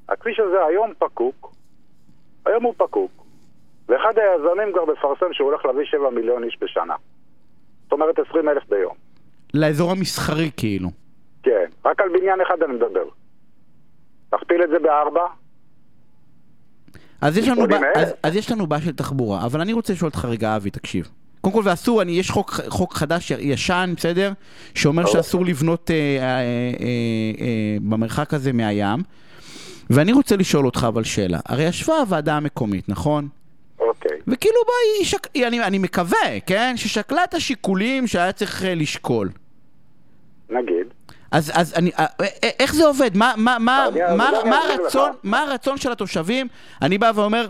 [0.08, 1.52] הכביש הזה היום פקוק,
[2.46, 3.10] היום הוא פקוק,
[3.88, 6.94] ואחד היזמים כבר מפרסם שהוא הולך להביא 7 מיליון איש בשנה.
[7.90, 8.94] זאת אומרת 20 אלף ביום.
[9.54, 10.90] לאזור המסחרי כאילו.
[11.42, 13.04] כן, רק על בניין אחד אני מדבר.
[14.30, 15.26] תכפיל את זה בארבע,
[17.20, 17.78] אז יש, לנו בע...
[17.94, 21.08] אז, אז יש לנו בעיה של תחבורה, אבל אני רוצה לשאול אותך רגע, אבי, תקשיב.
[21.40, 24.32] קודם כל, ואסור, אני, יש חוק, חוק חדש, ישן, בסדר?
[24.74, 25.06] שאומר.
[25.06, 26.26] שאסור לבנות אה, אה, אה,
[27.40, 29.00] אה, במרחק הזה מהים.
[29.90, 31.38] ואני רוצה לשאול אותך אבל שאלה.
[31.46, 33.28] הרי ישבה הוועדה המקומית, נכון?
[34.30, 35.36] וכאילו בוא, היא שק...
[35.46, 36.72] אני, אני מקווה, כן?
[36.76, 39.28] ששקלה את השיקולים שהיה צריך אה, לשקול.
[40.50, 40.86] נגיד.
[41.32, 42.26] אז, אז אני, אה, אה,
[42.60, 43.10] איך זה עובד?
[43.16, 44.58] מה, מה, מה, אני- מה, אני מה.
[44.58, 46.46] הרצון, מה הרצון של התושבים?
[46.82, 47.46] אני בא ואומר,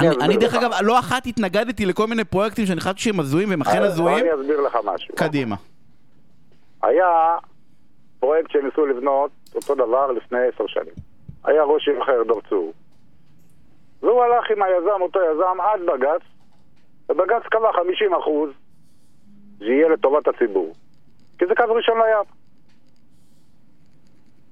[0.00, 0.54] אני אני, דרך.
[0.54, 4.18] אגב, לא אחת התנגדתי לכל מיני פרויקטים שאני חשבתי שהם הזויים והם אכן הזויים.
[4.24, 5.14] אני אסביר לך משהו.
[5.14, 5.56] קדימה.
[6.82, 7.06] היה
[8.20, 10.94] פרויקט שניסו לבנות אותו דבר לפני עשר שנים.
[11.44, 12.72] היה ראש עיר אחר, דור צור.
[14.02, 16.22] והוא הלך עם היזם, אותו יזם, עד בג"ץ,
[17.08, 18.50] ובג"ץ קבע 50 אחוז
[19.58, 20.74] שיהיה לטובת הציבור.
[21.38, 22.24] כי זה קו ראשון לים.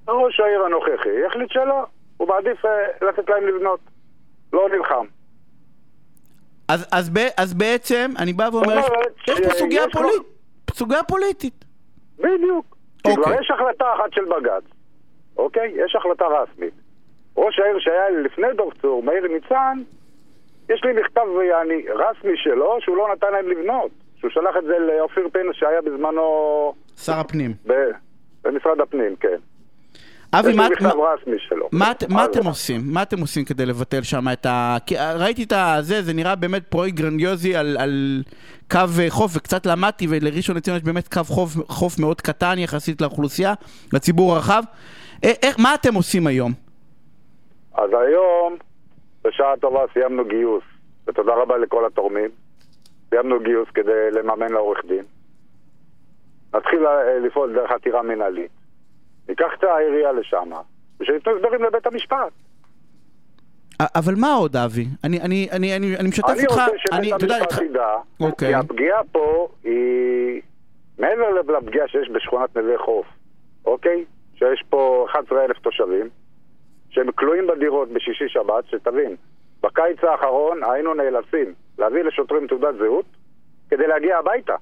[0.07, 1.85] ראש העיר הנוכחי החליט שלא,
[2.17, 2.71] הוא מעדיף אה,
[3.09, 3.79] לתת להם לבנות.
[4.53, 5.05] לא נלחם.
[6.67, 9.91] אז, אז, ב, אז בעצם, אני בא ואומר, יש, אומרת יש פה שיש סוגיה לו-
[9.91, 10.27] פוליטית.
[10.73, 11.65] סוגיה פוליטית.
[12.19, 12.75] בדיוק.
[13.05, 13.15] אוקיי.
[13.23, 14.63] כבר יש החלטה אחת של בג"ץ,
[15.37, 15.71] אוקיי?
[15.85, 16.73] יש החלטה רשמית.
[17.37, 19.81] ראש העיר שהיה לפני דור צור, מאיר ניצן,
[20.69, 23.91] יש לי מכתב יעני רשמי שלו, שהוא לא נתן להם לבנות.
[24.21, 27.53] שהוא שלח את זה לאופיר פינס שהיה בזמנו שר הפנים.
[27.67, 27.73] ב-
[28.43, 29.37] במשרד הפנים, כן.
[30.33, 30.91] אבי, מה, מה.
[31.71, 32.81] מה, מה אתם עושים?
[32.85, 34.77] מה אתם עושים כדי לבטל שם את ה...
[34.85, 38.23] כי אה, ראיתי את הזה, זה נראה באמת פרויקט גרנדיוזי על, על
[38.71, 43.01] קו אה, חוף, וקצת למדתי, ולראשון לציון יש באמת קו חוף, חוף מאוד קטן יחסית
[43.01, 43.53] לאוכלוסייה,
[43.93, 44.63] לציבור הרחב.
[45.23, 46.51] אה, איך, מה אתם עושים היום?
[47.73, 48.55] אז היום,
[49.23, 50.63] בשעה טובה, סיימנו גיוס.
[51.07, 52.29] ותודה רבה לכל התורמים.
[53.09, 55.03] סיימנו גיוס כדי לממן לעורך דין.
[56.53, 58.51] נתחיל אה, לפעול דרך עתירה מנהלית.
[59.29, 60.49] ניקח את העירייה לשם,
[60.99, 62.31] ושייתנו הסברים לבית המשפט.
[63.95, 64.85] אבל מה עוד, אבי?
[65.03, 66.51] אני, אני, אני, אני, אני משתף אני אותך...
[66.51, 68.47] רוצה אני, שבית אתה יודע, המשפט ידע, אוקיי.
[68.47, 70.41] כי הפגיעה פה היא
[70.99, 73.05] מעבר לפגיעה שיש בשכונת נווה חוף,
[73.65, 74.05] אוקיי?
[74.35, 76.09] שיש פה 11,000 תושבים,
[76.91, 79.15] שהם כלואים בדירות בשישי שבת, שתבין,
[79.63, 83.05] בקיץ האחרון היינו נאלצים להביא לשוטרים תעודת זהות
[83.69, 84.55] כדי להגיע הביתה.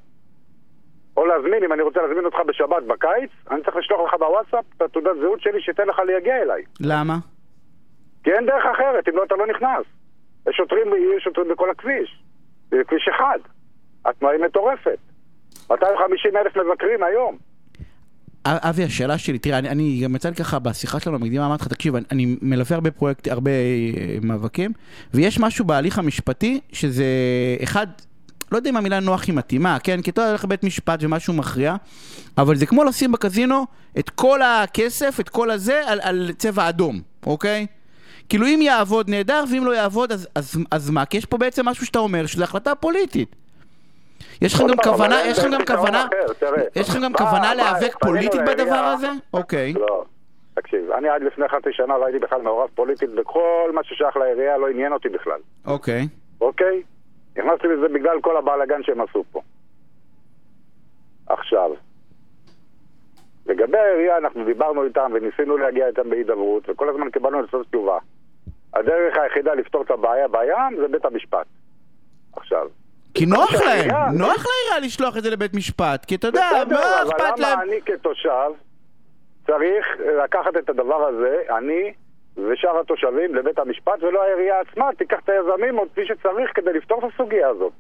[1.17, 4.81] או להזמין, אם אני רוצה להזמין אותך בשבת בקיץ, אני צריך לשלוח לך בוואטסאפ את
[4.81, 6.63] התעודת זהות שלי שייתן לך להגיע אליי.
[6.79, 7.13] למה?
[8.23, 9.85] כי אין דרך אחרת, אם לא אתה לא נכנס.
[10.49, 12.23] יש שוטרים, יהיו שוטרים בכל הכביש.
[12.69, 13.39] זה כביש אחד.
[14.05, 14.97] התנועה היא מטורפת.
[15.69, 17.37] 250 אלף מבקרים היום.
[18.45, 21.67] אבי, השאלה שלי, תראה, אני, אני גם יצא לי ככה בשיחה שלנו המקדימה, אמרתי לך,
[21.67, 24.71] תקשיב, אני, אני מלווה הרבה פרויקטים, הרבה אה, מאבקים,
[25.13, 27.05] ויש משהו בהליך המשפטי שזה,
[27.63, 27.87] אחד,
[28.51, 30.01] לא יודע אם המילה נוח היא מתאימה, כן?
[30.01, 31.75] כי אתה הולך לבית משפט ומשהו מכריע,
[32.37, 33.65] אבל זה כמו לשים בקזינו
[33.99, 37.65] את כל הכסף, את כל הזה, על, על צבע אדום, אוקיי?
[38.29, 41.05] כאילו אם יעבוד נהדר, ואם לא יעבוד, אז, אז, אז מה?
[41.05, 43.35] כי יש פה בעצם משהו שאתה אומר, שזו החלטה פוליטית.
[44.41, 46.07] יש לכם גם פעם, כוונה, יש לכם גם כוונה.
[46.75, 49.07] יש לכם גם כוונה להיאבק פוליטית בדבר הזה?
[49.33, 49.73] אוקיי.
[49.73, 50.03] לא.
[50.53, 54.57] תקשיב, אני עד לפני חצי שנה לא הייתי בכלל מעורב פוליטית בכל מה ששייך לעירייה,
[54.57, 55.39] לא עניין אותי בכלל.
[55.67, 56.07] אוקיי.
[56.41, 56.83] אוקיי?
[57.37, 59.41] נכנסתי לזה בגלל כל הבלאגן שהם עשו פה.
[61.27, 61.71] עכשיו,
[63.45, 67.97] לגבי העירייה, אנחנו דיברנו איתם וניסינו להגיע איתם בהידברות, וכל הזמן קיבלנו לצאת תשובה.
[68.73, 71.45] הדרך היחידה לפתור את הבעיה בים זה בית המשפט.
[72.35, 72.67] עכשיו,
[73.13, 77.09] כי נוח להם, נוח לעירייה לשלוח את זה לבית משפט, כי אתה יודע, מה אבל
[77.11, 77.51] אכפת להם?
[77.59, 78.29] למה אני כתושב
[79.47, 79.85] צריך
[80.23, 81.93] לקחת את הדבר הזה, אני
[82.51, 86.99] ושאר התושבים, לבית המשפט, ולא העירייה עצמה תיקח את היזמים עוד כפי שצריך כדי לפתור
[87.07, 87.71] את הסוגיה הזאת.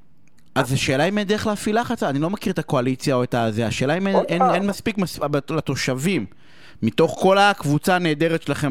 [0.55, 3.65] אז השאלה אם אין דרך להפעיל לחץ, אני לא מכיר את הקואליציה או את הזה,
[3.65, 5.19] השאלה אם אין- מספיק מס-
[5.49, 6.25] לתושבים
[6.83, 8.67] מתוך כל הקבוצה הנהדרת שלכם,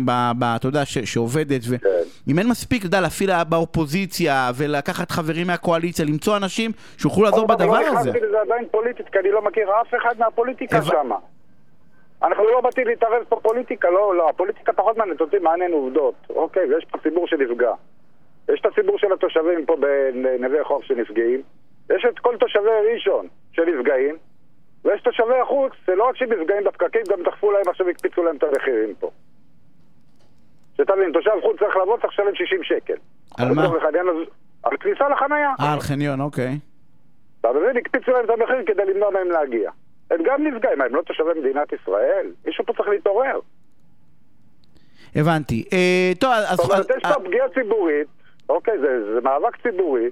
[0.57, 1.89] אתה יודע, שעובדת, כן.
[2.27, 7.81] ואם אין מספיק, אתה יודע, להפעיל באופוזיציה, ולקחת חברים מהקואליציה, למצוא אנשים שיוכלו לעזור בדבר
[7.81, 8.11] לא הזה.
[8.11, 11.11] נכנסתי לזה עדיין פוליטית, כי אני לא מכיר אף אחד מהפוליטיקה שם.
[12.23, 16.15] אנחנו לא באתי להתערב פה פוליטיקה, לא, לא, הפוליטיקה פחות מעניינת אותי, מעניין עובדות.
[16.31, 17.73] אוקיי, ויש פה ציבור שנפגע.
[18.53, 21.43] יש את הציבור של התושבים פה בנווה חוף שנפגעים.
[21.97, 24.17] יש את כל תושבי ראשון שנפגעים.
[24.85, 28.43] ויש תושבי החוץ, זה לא רק שנפגעים בפקקים, גם דחפו להם עכשיו, הקפיצו להם את
[28.43, 29.11] המחירים פה.
[30.77, 32.95] שתבין, תושב חוץ צריך לבוא, צריך לשלם 60 שקל.
[33.39, 33.69] על מה?
[34.63, 35.51] על כניסה לחנייה.
[35.61, 36.59] אה, על חניון, אוקיי.
[37.41, 37.77] אתה מבין?
[37.77, 39.71] הקפיצו להם את המחיר כדי למנוע מהם להגיע.
[40.11, 42.27] הם גם נפגעים, הם לא תושבי מדינת ישראל?
[42.47, 43.41] מישהו פה צריך להתעורר.
[45.17, 45.65] הבנתי.
[45.73, 46.57] אה, טוב, אז...
[46.57, 48.09] זאת אומרת, יש פה פגיעה ציבורית,
[48.49, 50.11] אוקיי, זה, זה מאבק ציבורי,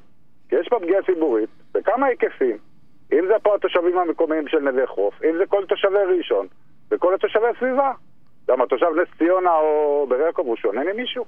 [0.49, 2.57] כי יש פה פגיעה ציבורית, בכמה היקפים.
[3.13, 6.47] אם זה פה התושבים המקומיים של נווה חוף, אם זה כל תושבי ראשון,
[6.91, 7.93] וכל התושבי הסביבה.
[8.49, 11.25] גם התושב נס ציונה או יעקב הוא שונה ממישהו.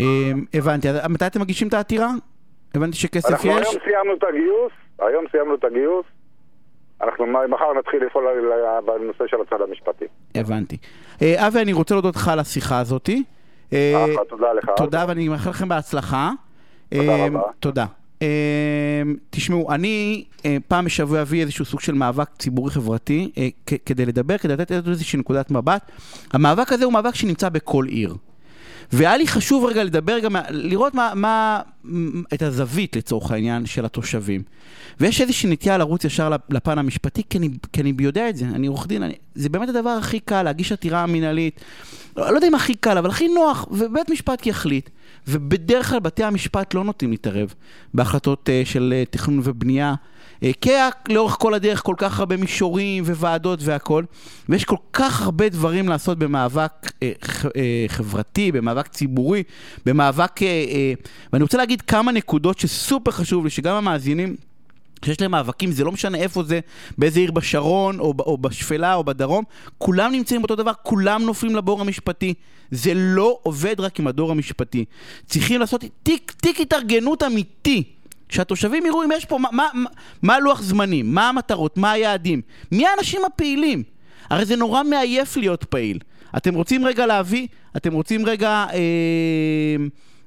[0.00, 0.06] אה,
[0.54, 0.88] הבנתי.
[1.08, 2.08] מתי אתם מגישים את העתירה?
[2.74, 3.68] הבנתי שכסף אנחנו יש?
[3.68, 6.06] היום סיימנו את הגיוס, היום סיימנו את הגיוס.
[7.02, 8.24] אנחנו מחר נתחיל לפעול
[8.86, 10.04] בנושא של הצד המשפטי.
[10.34, 10.76] הבנתי.
[11.22, 13.22] אה, אבי, אני רוצה להודות לך על השיחה הזאתי.
[13.72, 14.70] אה, אחלה, תודה לך.
[14.76, 16.30] תודה, ואני מאחל לכם בהצלחה.
[16.94, 17.40] תודה אה, רבה.
[17.60, 17.86] תודה.
[18.22, 23.48] אה, תשמעו, אני אה, פעם בשבוע אביא איזשהו סוג של מאבק ציבורי חברתי אה,
[23.86, 25.90] כדי לדבר, כדי לתת איזושהי נקודת מבט.
[26.32, 28.14] המאבק הזה הוא מאבק שנמצא בכל עיר.
[28.92, 31.60] והיה לי חשוב רגע לדבר גם, לראות מה, מה,
[32.34, 34.42] את הזווית לצורך העניין של התושבים.
[35.00, 38.44] ויש איזושהי נטייה לרוץ ישר לפ- לפן המשפטי, כי אני, כי אני יודע את זה,
[38.44, 41.60] אני עורך דין, אני, זה באמת הדבר הכי קל, להגיש עתירה מינהלית.
[42.16, 44.90] לא, לא יודע אם הכי קל, אבל הכי נוח, ובית משפט יחליט.
[45.28, 47.54] ובדרך כלל בתי המשפט לא נוטים להתערב
[47.94, 49.94] בהחלטות uh, של uh, תכנון ובנייה.
[50.42, 50.70] אה, כי
[51.08, 54.04] לאורך כל הדרך כל כך הרבה מישורים וועדות והכל,
[54.48, 56.72] ויש כל כך הרבה דברים לעשות במאבק
[57.02, 59.42] אה, ח, אה, חברתי, במאבק ציבורי,
[59.86, 60.42] במאבק...
[60.42, 60.92] אה, אה,
[61.32, 64.36] ואני רוצה להגיד כמה נקודות שסופר חשוב לי, שגם המאזינים...
[65.04, 66.60] שיש להם מאבקים, זה לא משנה איפה זה,
[66.98, 69.44] באיזה עיר בשרון, או, או בשפלה, או בדרום,
[69.78, 72.34] כולם נמצאים באותו דבר, כולם נופלים לבור המשפטי.
[72.70, 74.84] זה לא עובד רק עם הדור המשפטי.
[75.26, 77.84] צריכים לעשות תיק, תיק התארגנות אמיתי.
[78.28, 79.68] שהתושבים יראו אם יש פה, מה, מה,
[80.22, 82.40] מה לוח זמנים, מה המטרות, מה היעדים,
[82.72, 83.82] מי האנשים הפעילים.
[84.30, 85.98] הרי זה נורא מעייף להיות פעיל.
[86.36, 87.46] אתם רוצים רגע להביא,
[87.76, 89.76] אתם רוצים רגע, אה,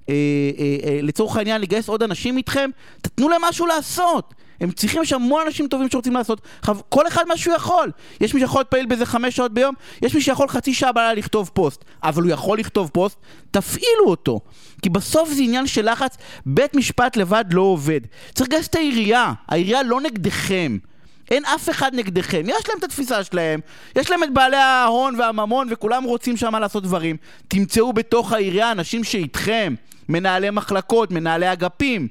[0.10, 0.14] אה,
[0.60, 2.70] אה, אה, לצורך העניין, לגייס עוד אנשים איתכם,
[3.01, 4.34] תתנו להם משהו לעשות.
[4.60, 6.41] הם צריכים, יש המון אנשים טובים שרוצים לעשות.
[6.89, 7.91] כל אחד מה שהוא יכול.
[8.22, 11.14] יש מי שיכול להיות פעיל באיזה חמש שעות ביום, יש מי שיכול חצי שעה בלילה
[11.14, 11.84] לכתוב פוסט.
[12.03, 13.18] אבל הוא יכול לכתוב פוסט,
[13.51, 14.39] תפעילו אותו.
[14.82, 18.01] כי בסוף זה עניין של לחץ, בית משפט לבד לא עובד.
[18.34, 20.78] צריך לגייס את העירייה, העירייה לא נגדכם.
[21.32, 23.60] אין אף אחד נגדכם, יש להם את התפיסה שלהם,
[23.95, 27.18] יש להם את בעלי ההון והממון וכולם רוצים שם לעשות דברים.
[27.47, 29.76] תמצאו בתוך העירייה אנשים שאיתכם,
[30.10, 32.08] מנהלי מחלקות, מנהלי אגפים.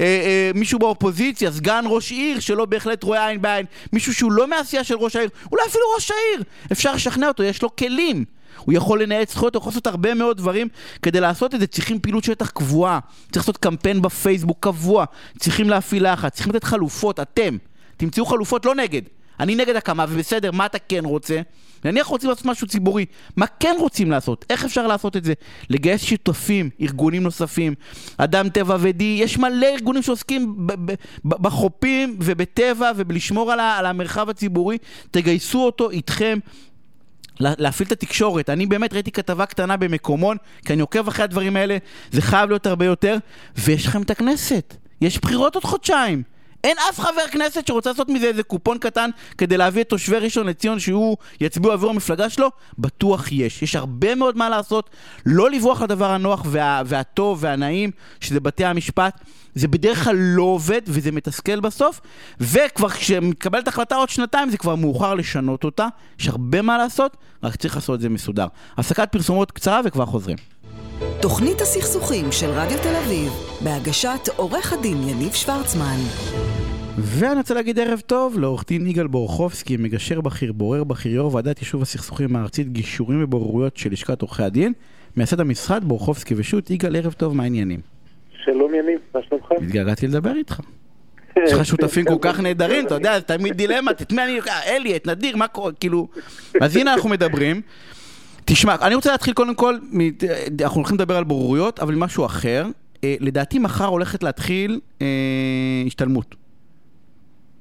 [0.00, 4.46] אה, אה, מישהו באופוזיציה, סגן ראש עיר שלא בהחלט רואה עין בעין, מישהו שהוא לא
[4.46, 8.24] מעשייה של ראש העיר, אולי אפילו ראש העיר, אפשר לשכנע אותו, יש לו כלים.
[8.58, 10.68] הוא יכול לנהל זכויות, הוא יכול לעשות הרבה מאוד דברים
[11.02, 11.66] כדי לעשות את זה.
[11.66, 12.98] צריכים פעילות שטח קבועה,
[13.32, 15.04] צריך לעשות קמפיין בפייסבוק קבוע,
[15.38, 17.56] צריכים להפעיל לחץ, צריכים לתת חלופות, אתם.
[17.96, 19.02] תמצאו חלופות, לא נגד.
[19.40, 21.40] אני נגד הקמה, ובסדר, מה אתה כן רוצה?
[21.84, 23.04] נניח רוצים לעשות משהו ציבורי,
[23.36, 24.44] מה כן רוצים לעשות?
[24.50, 25.32] איך אפשר לעשות את זה?
[25.70, 27.74] לגייס שותפים, ארגונים נוספים,
[28.16, 30.66] אדם טבע ודי, יש מלא ארגונים שעוסקים
[31.24, 34.78] בחופים ובטבע ובלשמור על, על המרחב הציבורי,
[35.10, 36.38] תגייסו אותו איתכם.
[37.40, 38.50] לה- להפעיל את התקשורת.
[38.50, 41.76] אני באמת ראיתי כתבה קטנה במקומון, כי אני עוקב אחרי הדברים האלה,
[42.12, 43.16] זה חייב להיות הרבה יותר,
[43.56, 44.76] ויש לכם את הכנסת.
[45.00, 46.22] יש בחירות עוד חודשיים.
[46.64, 50.46] אין אף חבר כנסת שרוצה לעשות מזה איזה קופון קטן כדי להביא את תושבי ראשון
[50.46, 52.50] לציון שהוא יצביעו עבור המפלגה שלו?
[52.78, 53.62] בטוח יש.
[53.62, 54.90] יש הרבה מאוד מה לעשות.
[55.26, 57.90] לא לברוח לדבר הנוח וה, והטוב והנעים,
[58.20, 59.20] שזה בתי המשפט.
[59.54, 62.00] זה בדרך כלל לא עובד וזה מתסכל בסוף,
[62.40, 65.86] וכבר כשמתקבלת החלטה עוד שנתיים זה כבר מאוחר לשנות אותה.
[66.18, 68.46] יש הרבה מה לעשות, רק צריך לעשות את זה מסודר.
[68.76, 70.51] הפסקת פרסומות קצרה וכבר חוזרים.
[71.22, 73.32] תוכנית הסכסוכים של רדיו תל אביב,
[73.64, 75.96] בהגשת עורך הדין יניב שוורצמן.
[76.98, 81.58] ואני רוצה להגיד ערב טוב לעורך דין יגאל בורחובסקי, מגשר בכיר, בורר בכיר, יו"ר ועדת
[81.58, 84.72] יישוב הסכסוכים הארצית, גישורים ובוררויות של לשכת עורכי הדין,
[85.16, 87.80] מייסד המשרד בורחובסקי ושות', יגאל ערב טוב, מה העניינים?
[88.44, 89.52] שלום יניב, מה שלומך?
[89.52, 90.60] התגעגעתי לדבר איתך.
[91.46, 94.40] יש לך שותפים כל כך נהדרים, אתה יודע, תמיד דילמה, את מי אני...
[94.48, 96.08] אה, אלי, את נדיר, מה קורה, כאילו...
[96.60, 97.60] אז הנה אנחנו מדברים.
[98.52, 99.76] תשמע, אני רוצה להתחיל קודם כל,
[100.64, 102.66] אנחנו הולכים לדבר על בוררויות, אבל משהו אחר.
[103.04, 105.06] אה, לדעתי מחר הולכת להתחיל אה,
[105.86, 106.34] השתלמות.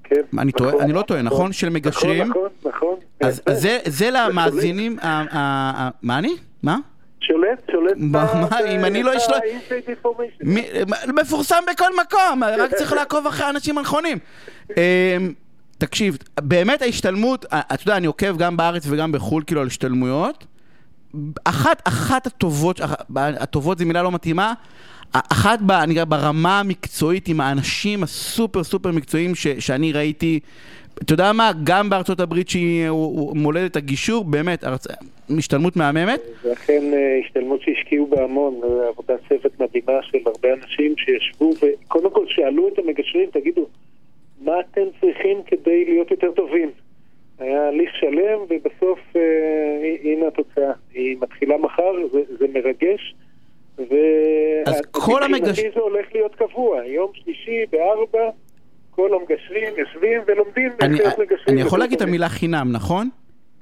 [0.03, 0.15] כן.
[0.39, 1.53] אני טועה- נכון, אני לא טועה, נכון?
[1.53, 2.27] של מגשרים.
[2.29, 2.95] נכון, נכון, נכון.
[3.21, 4.97] אז אז זה- זה למאזינים,
[6.01, 6.33] מה אני?
[6.63, 6.77] מה?
[7.19, 8.25] שולט, שולט מה-
[8.75, 9.43] אם אני לא אשלוט-
[11.21, 14.17] מפורסם בכל מקום, רק צריך לעקוב אחרי האנשים הנכונים.
[14.69, 14.73] אמ,
[15.77, 20.45] תקשיב, באמת ההשתלמות, אתה יודע, אני עוקב גם בארץ וגם בחו"ל, כאילו, על השתלמויות.
[21.43, 22.81] אחת, אחת הטובות,
[23.15, 24.53] הטובות זו מילה לא מתאימה,
[25.13, 25.59] אחת
[26.07, 30.39] ברמה המקצועית עם האנשים הסופר סופר מקצועיים ש, שאני ראיתי,
[30.93, 32.89] אתה יודע מה, גם בארצות הברית שהיא
[33.35, 34.87] מולדת הגישור, באמת, ארצ...
[35.37, 36.21] השתלמות מהממת.
[36.43, 42.09] ואכן אה, השתלמות שהשקיעו בה המון, אה, עבודת צוות מדהימה של הרבה אנשים שישבו וקודם
[42.11, 43.67] כל שאלו את המגשרים, תגידו,
[44.41, 46.69] מה אתם צריכים כדי להיות יותר טובים?
[47.41, 49.21] היה הליך שלם ובסוף אה,
[50.03, 50.71] הנה התוצאה.
[50.93, 53.15] היא מתחילה מחר, זה, זה מרגש.
[54.65, 58.29] אז כל המגש- ומבחינתי זה הולך להיות קבוע, יום שלישי בארבע,
[58.91, 61.57] כל המגשרים יושבים ולומדים איך אני, להיות מגשרים.
[61.57, 62.07] אני יכול להגיד את.
[62.07, 63.09] המילה חינם, נכון?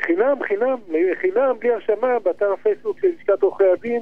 [0.01, 0.77] חינם, חינם,
[1.21, 4.01] חינם, בלי הרשמה, באתר הפייסבוק של לשכת עורכי הדין.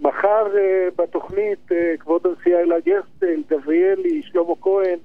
[0.00, 4.98] מחר אה, בתוכנית אה, כבוד הנשיאה אלה גרסטל, גבריאלי, שלמה כהן,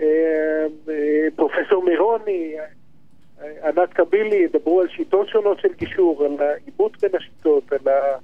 [0.00, 0.06] אה,
[0.88, 0.94] אה,
[1.36, 2.64] פרופסור מירוני, אה,
[3.64, 8.18] ענת קבילי, ידברו על שיטות שונות של גישור, על העימות בין השיטות, על ה-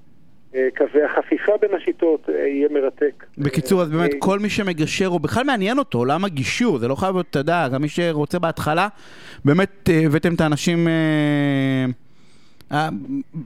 [0.55, 3.25] אה, קווי החפיפה בין השיטות, אה, יהיה מרתק.
[3.39, 6.95] בקיצור, אז באמת אה, כל מי שמגשר, או בכלל מעניין אותו, עולם הגישור, זה לא
[6.95, 8.89] חייב להיות, אתה יודע, גם מי שרוצה בהתחלה,
[9.45, 10.89] באמת אה, הבאתם את האנשים...
[12.73, 12.89] אה,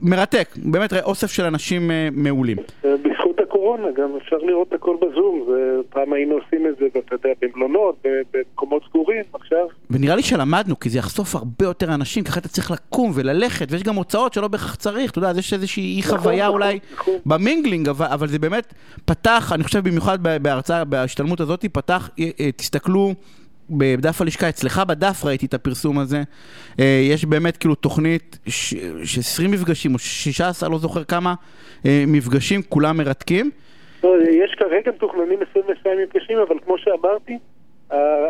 [0.02, 2.56] מרתק, באמת אוסף של אנשים אה, מעולים.
[2.84, 5.48] אה, בזכות הקורונה גם אפשר לראות הכל בזום,
[5.90, 10.90] פעם היינו עושים את זה, אתה יודע, במלונות, במקומות סגורים, עכשיו ונראה לי שלמדנו, כי
[10.90, 14.74] זה יחשוף הרבה יותר אנשים, ככה אתה צריך לקום וללכת, ויש גם הוצאות שלא בהכרח
[14.74, 17.14] צריך, אתה יודע, אז יש איזושהי אי נכון, חוויה נכון, אולי נכון.
[17.26, 22.10] במינגלינג, אבל, זה באמת פתח, אני חושב במיוחד בהרצאה, בהשתלמות הזאת, פתח,
[22.56, 23.14] תסתכלו
[23.78, 26.22] בדף הלשכה, אצלך בדף ראיתי את הפרסום הזה,
[26.80, 31.34] אה, יש באמת כאילו תוכנית ש- ש- 20 מפגשים, או 16, לא זוכר כמה,
[31.86, 33.50] אה, מפגשים, כולם מרתקים.
[34.04, 37.38] לא, יש כרגע מתוכננים 22 מפגשים, אבל כמו שאמרתי,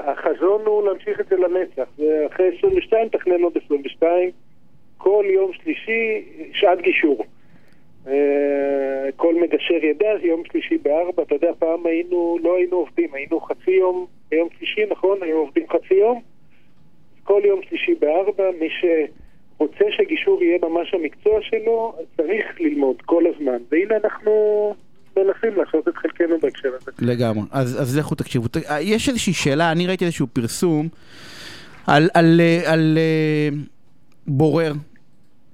[0.04, 1.90] החזון הוא להמשיך את זה לנצח.
[1.98, 4.30] ואחרי 22 תכנן עוד 22,
[4.98, 7.24] כל יום שלישי שעת גישור.
[8.06, 13.40] אה, כל מגשר ידע, יום שלישי בארבע, אתה יודע, פעם היינו, לא היינו עובדים, היינו
[13.40, 15.18] חצי יום ביום שלישי, נכון?
[15.22, 16.20] היינו עובדים חצי יום.
[17.24, 23.58] כל יום שלישי בארבע, מי שרוצה שגישור יהיה ממש המקצוע שלו, צריך ללמוד כל הזמן.
[23.70, 24.32] והנה אנחנו
[25.16, 26.90] מנסים לעשות את חלקנו בהקשר הזה.
[26.98, 27.42] לגמרי.
[27.50, 28.46] אז, אז לכו תקשיבו.
[28.70, 30.88] אה, יש איזושהי שאלה, אני ראיתי איזשהו פרסום
[31.86, 33.48] על, על, אה, על אה,
[34.26, 34.72] בורר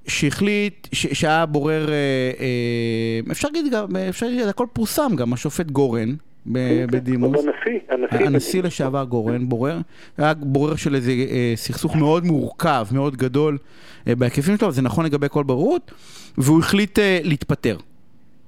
[0.08, 1.94] שהחליט, ש, שהיה בורר, אה,
[2.40, 6.14] אה, אפשר להגיד גם, אפשר להגיד, הכל פורסם גם, השופט גורן
[6.52, 7.40] ב- בדימוס.
[7.40, 8.26] אבל הנשיא, הנשיא.
[8.26, 9.78] הנשיא לשעבר גורן, בורר,
[10.18, 13.58] היה בורר של איזה אה, סכסוך מאוד מורכב, מאוד גדול
[14.06, 15.92] בהיקפים שלו, זה נכון לגבי כל בוררות,
[16.38, 17.76] והוא החליט להתפטר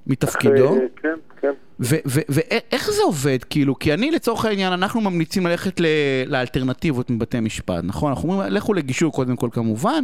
[0.07, 0.69] מתפקידו.
[0.69, 1.30] כן, כן.
[1.81, 3.79] ואיך זה עובד, כאילו?
[3.79, 5.81] כי אני לצורך העניין, אנחנו ממליצים ללכת
[6.27, 8.09] לאלטרנטיבות מבתי משפט, נכון?
[8.09, 10.03] אנחנו אומרים, לכו לגישור קודם כל כמובן,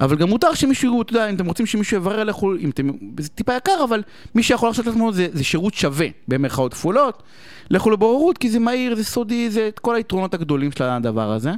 [0.00, 2.90] אבל גם מותר שמישהו, אתה יודע, אם אתם רוצים שמישהו יברר, לכו, אם אתם,
[3.20, 4.02] זה טיפה יקר, אבל
[4.34, 7.22] מי שיכול לחשוב לעצמו זה, זה שירות שווה, במרכאות כפולות,
[7.70, 11.50] לכו לבוררות, כי זה מהיר, זה סודי, זה את כל היתרונות הגדולים של הדבר הזה.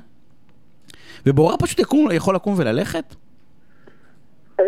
[1.26, 3.14] ובורר פשוט יקום, יכול לקום וללכת?
[4.58, 4.64] אז,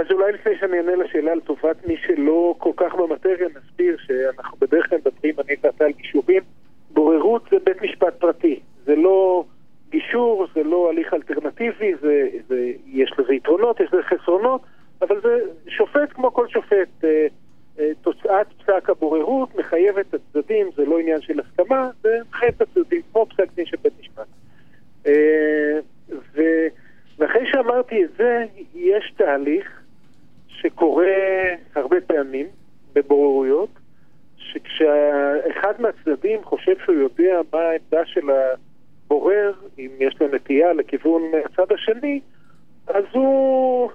[0.00, 4.88] אז אולי לפני שאני אענה לשאלה לטובת מי שלא כל כך במטריה, נסביר שאנחנו בדרך
[4.88, 6.42] כלל מדברים, אני ואתה על גישורים.
[6.90, 8.60] בוררות זה בית משפט פרטי.
[8.84, 9.44] זה לא
[9.90, 14.60] גישור, זה לא הליך אלטרנטיבי, זה, זה, יש לזה יתרונות, יש לזה חסרונות,
[15.02, 17.04] אבל זה שופט כמו כל שופט.
[17.04, 17.26] אה,
[17.78, 22.62] אה, תוצאת פסק הבוררות מחייבת את הצדדים, זה לא עניין של הסכמה, זה מחייב את
[22.62, 24.26] הצדדים, כמו פסק דין של בית משפט.
[25.06, 25.78] אה,
[26.34, 26.42] ו...
[27.20, 28.44] ואחרי שאמרתי את זה,
[28.74, 29.80] יש תהליך
[30.48, 31.06] שקורה
[31.74, 32.46] הרבה פעמים
[32.92, 33.68] בבוררויות,
[34.36, 41.72] שכשאחד מהצדדים חושב שהוא יודע מה העמדה של הבורר, אם יש לו נטייה לכיוון הצד
[41.72, 42.20] השני,
[42.86, 43.90] אז הוא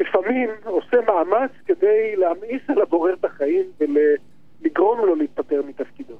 [0.00, 6.14] לפעמים עושה מאמץ כדי להמאיס על הבורר את החיים ולגרום לו להתפטר מתפקידו.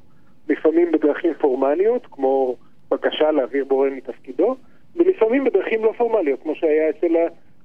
[0.49, 2.57] לפעמים בדרכים פורמליות, כמו
[2.91, 4.57] בקשה להעביר בורר מתפקידו,
[4.99, 7.17] ולפעמים בדרכים לא פורמליות, כמו שהיה אצל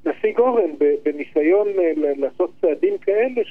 [0.05, 0.71] הנשיא גורן,
[1.03, 3.41] בניסיון אה, לעשות צעדים כאלה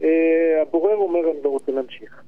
[0.00, 2.22] שהבורר אומר, אני לא רוצה להמשיך.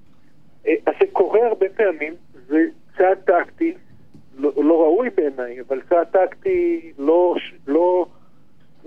[0.67, 2.15] אה, אז זה קורה הרבה פעמים,
[2.47, 2.65] זה
[2.99, 3.75] צעד טקטי,
[4.39, 7.35] לא, לא ראוי בעיניי, אבל צעד טקטי לא,
[7.67, 8.07] לא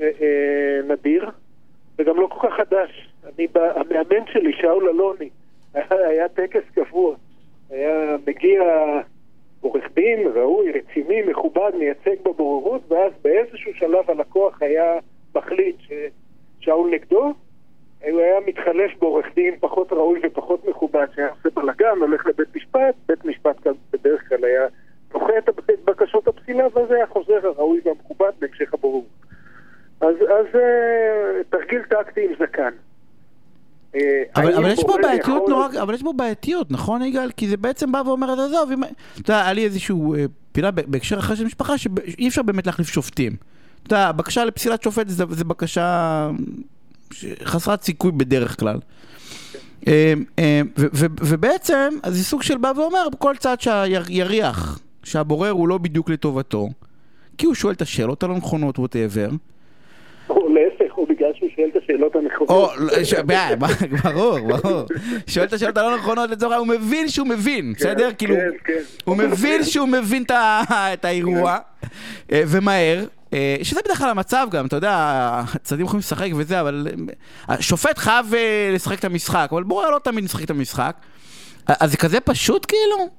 [0.01, 1.29] אה, אה, נדיר,
[1.99, 3.09] וגם לא כל כך חדש.
[3.23, 5.29] אני, המאמן שלי, שאול אלוני,
[6.09, 7.15] היה טקס קבוע,
[7.69, 8.61] היה מגיע...
[9.61, 14.93] עורך דין ראוי, רציני, מכובד, מייצג בבוררות, ואז באיזשהו שלב הלקוח היה
[15.35, 17.33] מחליט ששאול נגדו,
[18.03, 22.95] הוא היה מתחלף בעורך דין פחות ראוי ופחות מכובד, שהיה עושה בלאגן, הולך לבית משפט,
[23.07, 24.67] בית משפט בדרך כלל היה
[25.11, 25.49] דוחה את
[25.85, 29.05] בקשות הפסילה, ואז היה חוזר הראוי והמכובד בהמשך הבוררות.
[30.01, 32.73] אז, אז אה, תרגיל טקטי עם זקן.
[33.95, 34.01] אה,
[34.35, 35.49] אבל, אבל יש פה בעייתיות יכול...
[35.49, 37.31] נורא, אבל יש פה בעייתיות, נכון יגאל?
[37.37, 38.83] כי זה בעצם בא ואומר, עזוב, אם...
[38.83, 42.87] אתה יודע, היה לי איזשהו אה, פינה בהקשר אחר של משפחה, שאי אפשר באמת להחליף
[42.87, 43.35] שופטים.
[43.83, 46.29] אתה יודע, בקשה לפסילת שופט זה, זה בקשה
[47.43, 48.79] חסרת סיכוי בדרך כלל.
[49.87, 50.13] אה,
[50.97, 56.69] ובעצם, אז זה סוג של בא ואומר, כל צד שיריח שהבורר הוא לא בדיוק לטובתו,
[57.37, 59.29] כי הוא שואל את השאלות הלא נכונות, ווטאבר.
[61.29, 62.49] בגלל שהוא שואל את השאלות הנכונות.
[62.49, 62.69] או,
[64.03, 64.85] ברור, ברור.
[65.27, 68.09] שואל את השאלות הלא נכונות לצורך הוא מבין שהוא מבין, כן, בסדר?
[68.17, 68.79] כאילו, כן, כן.
[69.05, 70.23] הוא מבין שהוא מבין
[70.93, 71.57] את האירוע,
[72.31, 73.05] אה, ומהר.
[73.33, 74.95] אה, שזה בדרך כלל המצב גם, אתה יודע,
[75.55, 78.25] הצדדים יכולים לשחק וזה, אבל אה, השופט חייב
[78.73, 80.95] לשחק את המשחק, אבל בורר לא תמיד משחק את המשחק.
[81.81, 83.09] אז זה כזה פשוט כאילו?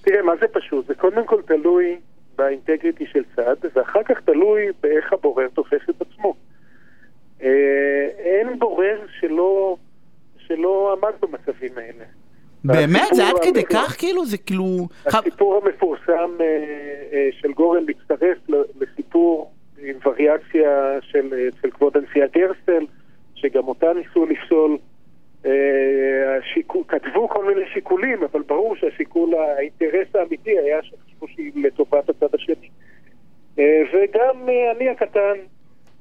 [0.00, 0.86] תראה, מה זה פשוט?
[0.86, 1.96] זה קודם כל תלוי
[2.36, 6.34] באינטגריטי של צד, ואחר כך תלוי באיך הבורר תופס את עצמו.
[7.44, 9.76] אה, אין בורר שלא,
[10.38, 12.04] שלא עמד במצבים האלה.
[12.64, 13.08] באמת?
[13.12, 14.26] זה עד כדי כך כאילו?
[14.26, 14.88] זה כאילו...
[15.06, 16.46] הסיפור המפורסם אה,
[17.12, 18.38] אה, של גורן מצטרף
[18.80, 22.86] לסיפור עם וריאציה של, של כבוד הנשיאה גרסטל,
[23.34, 24.78] שגם אותה ניסו לפסול.
[26.38, 32.34] השיקול, כתבו כל מיני שיקולים, אבל ברור שהשיקול, האינטרס האמיתי היה שחשבו שהיא לטובת הצד
[32.34, 32.68] השני.
[33.92, 35.34] וגם אני הקטן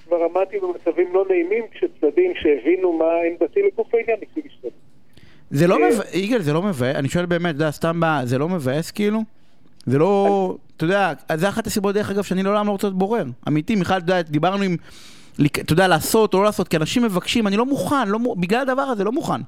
[0.05, 4.69] כבר עמדתי במצבים לא נעימים כשצדדים שהבינו מה עמדתי לגוף העניין ניסו להשתתף.
[5.49, 8.49] זה לא מבאס, יגאל, זה לא מבאס, אני שואל באמת, אתה יודע, סתם, זה לא
[8.49, 9.19] מבאס כאילו?
[9.85, 13.23] זה לא, אתה יודע, זה אחת הסיבות דרך אגב שאני לעולם לא רוצה להיות בורר.
[13.47, 14.75] אמיתי, מיכל, אתה יודע, דיברנו עם,
[15.47, 18.81] אתה יודע, לעשות או לא לעשות, כי אנשים מבקשים, אני לא מוכן, לא, בגלל הדבר
[18.81, 19.41] הזה, לא מוכן.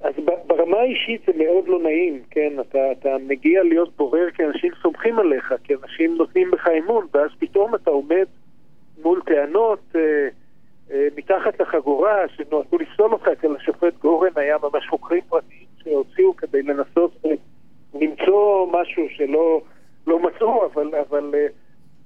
[0.00, 0.12] אז
[0.46, 2.52] ברמה האישית זה מאוד לא נעים, כן?
[2.60, 7.30] אתה, אתה מגיע להיות בורר כי אנשים סומכים עליך, כי אנשים נותנים בך אמון, ואז
[7.38, 8.26] פתאום אתה עומד
[9.02, 10.28] מול טענות אה,
[10.90, 16.62] אה, מתחת לחגורה שנועדו לפסול אותך אצל השופט גורן היה ממש חוקרים פרטיים שהוציאו כדי
[16.62, 17.30] לנסות אה,
[17.94, 19.60] למצוא משהו שלא
[20.06, 21.46] לא מצאו, אבל, אבל אה,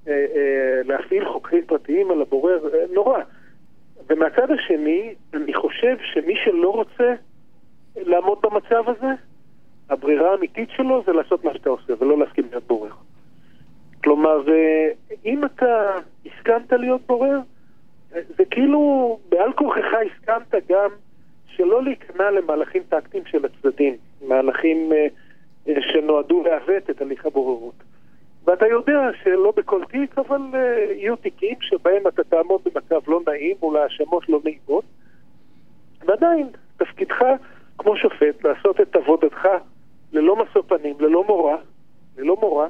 [0.08, 3.18] אה, אה, להפעיל חוקרים פרטיים על הבורר, אה, נורא.
[4.08, 7.14] ומהצד השני, אני חושב שמי שלא רוצה
[7.96, 9.12] לעמוד במצב הזה,
[9.90, 12.90] הברירה האמיתית שלו זה לעשות מה שאתה עושה ולא להסכים להיות בורר.
[14.06, 14.88] כלומר, אה,
[15.24, 15.96] אם אתה
[16.26, 17.38] הסכמת להיות בורר,
[18.10, 20.90] זה כאילו בעל כורחך הסכמת גם
[21.46, 23.96] שלא להיכנע למהלכים טקטיים של הצדדים,
[24.28, 25.06] מהלכים אה,
[25.68, 27.74] אה, שנועדו לעוות את הליך הבוררות.
[28.44, 30.40] ואתה יודע שלא בכל תיק, אבל
[30.90, 34.84] יהיו תיקים שבהם אתה תעמוד במצב לא נעים מול האשמות לא נעימות,
[36.04, 37.22] ועדיין, תפקידך
[37.78, 39.48] כמו שופט לעשות את עבודתך
[40.12, 41.56] ללא משוא פנים, ללא מורא,
[42.18, 42.66] ללא מורא,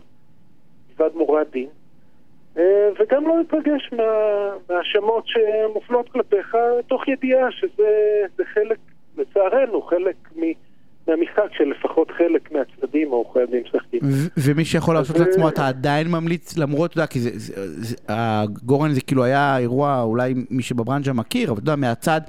[1.01, 1.69] מלבד מורת דין,
[2.59, 3.91] אה, וגם לא להתרגש
[4.69, 8.79] מהאשמות שמופנות כלפיך, תוך ידיעה שזה חלק,
[9.19, 10.17] לצערנו, חלק
[11.07, 14.01] מהמשחק של לפחות חלק מהצדדים או עורכי הדין משחקים.
[14.47, 17.19] ומי שיכול לעשות לעצמו, אתה עדיין ממליץ, למרות, אתה יודע, כי
[18.09, 22.21] הגורן זה כאילו היה אירוע, אולי מי שבברנז'ה מכיר, אבל אתה יודע, מהצד,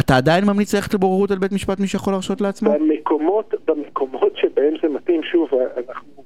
[0.00, 2.70] אתה עדיין ממליץ ללכת לבוררות על בית משפט, מי שיכול להרשות לעצמו?
[2.72, 5.48] במקומות, במקומות שבהם זה מתאים, שוב,
[5.88, 6.24] אנחנו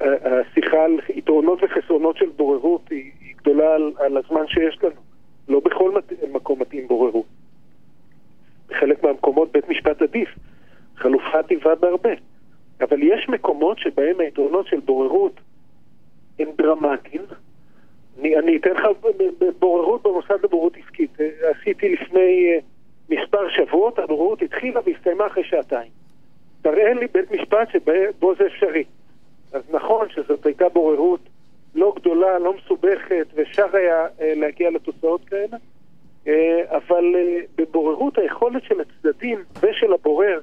[0.00, 5.00] השיחה על יתרונות וחסרונות של בוררות היא, גדולה על, על הזמן שיש לנו.
[5.48, 7.26] לא בכל מת, מקום מתאים בוררות.
[8.68, 10.28] בחלק מהמקומות בית משפט עדיף.
[10.96, 12.10] חלופה טבעה בהרבה.
[12.80, 15.40] אבל יש מקומות שבהם היתרונות של בוררות
[16.38, 17.22] הם דרמטיים.
[18.20, 18.82] אני, אני אתן לך
[19.58, 21.18] בוררות במוסד לבוררות עסקית.
[21.42, 22.58] עשיתי לפני אה,
[23.08, 25.90] מספר שבועות, הבוררות התחילה והסתיימה אחרי שעתיים.
[26.62, 28.84] תראה לי בית משפט שבו זה אפשרי.
[29.54, 31.20] אז נכון שזאת הייתה בוררות
[31.74, 35.56] לא גדולה, לא מסובכת, ואפשר היה אה, להגיע לתוצאות כאלה,
[36.26, 40.40] אה, אבל אה, בבוררות היכולת של הצדדים ושל הבורר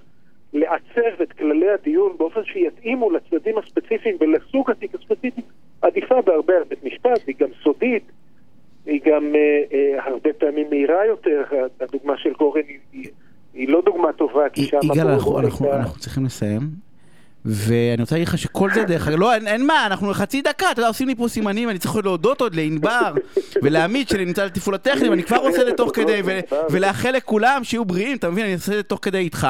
[0.53, 5.41] לעצב את כללי הדיון באופן שיתאימו לצדדים הספציפיים ולסוג התיק הספציפי
[5.81, 8.11] עדיפה בהרבה על בית משפט, היא גם סודית,
[8.85, 11.43] היא גם אה, אה, הרבה פעמים מהירה יותר,
[11.81, 13.07] הדוגמה של גורן היא, היא,
[13.53, 14.77] היא לא דוגמה טובה, כי שם...
[14.83, 16.90] יגאל, אנחנו, אנחנו, אנחנו צריכים לסיים.
[17.45, 20.71] ואני רוצה להגיד לך שכל זה דרך אגב, לא, אין, אין מה, אנחנו חצי דקה,
[20.71, 23.13] אתה יודע, עושים לי פה סימנים, אני צריך להודות עוד לענבר
[23.63, 26.21] ולעמית שנמצא לתפעול הטכני, ואני כבר עושה את זה תוך כדי,
[26.69, 29.47] ולאחל לכולם שיהיו בריאים, אתה מבין, אני עושה את זה תוך כדי איתך,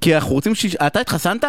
[0.00, 0.66] כי אנחנו רוצים ש...
[0.76, 1.44] אתה התחסנת?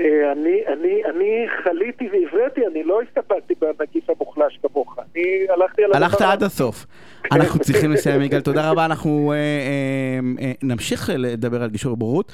[0.00, 4.98] אה, אני, אני, אני חליתי והבראתי, אני לא הסתפקתי בנגיף המוחלש כמוך.
[4.98, 5.90] אני הלכתי על.
[5.94, 6.86] הלכת עד הסוף.
[7.32, 8.84] אנחנו צריכים לסיים, יגאל, תודה רבה.
[8.84, 12.32] אנחנו אה, אה, אה, נמשיך לדבר על גישור בורות,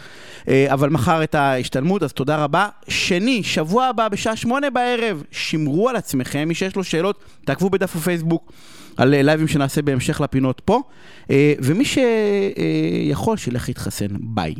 [0.48, 2.68] אה, אבל מחר את ההשתלמות, אז תודה רבה.
[2.88, 7.96] שני, שבוע הבא בשעה שמונה בערב, שמרו על עצמכם, מי שיש לו שאלות, תעקבו בדף
[7.96, 8.52] הפייסבוק.
[8.96, 10.82] על אה, לייבים שנעשה בהמשך לפינות פה,
[11.30, 14.06] אה, ומי שיכול, שילך להתחסן.
[14.20, 14.54] ביי.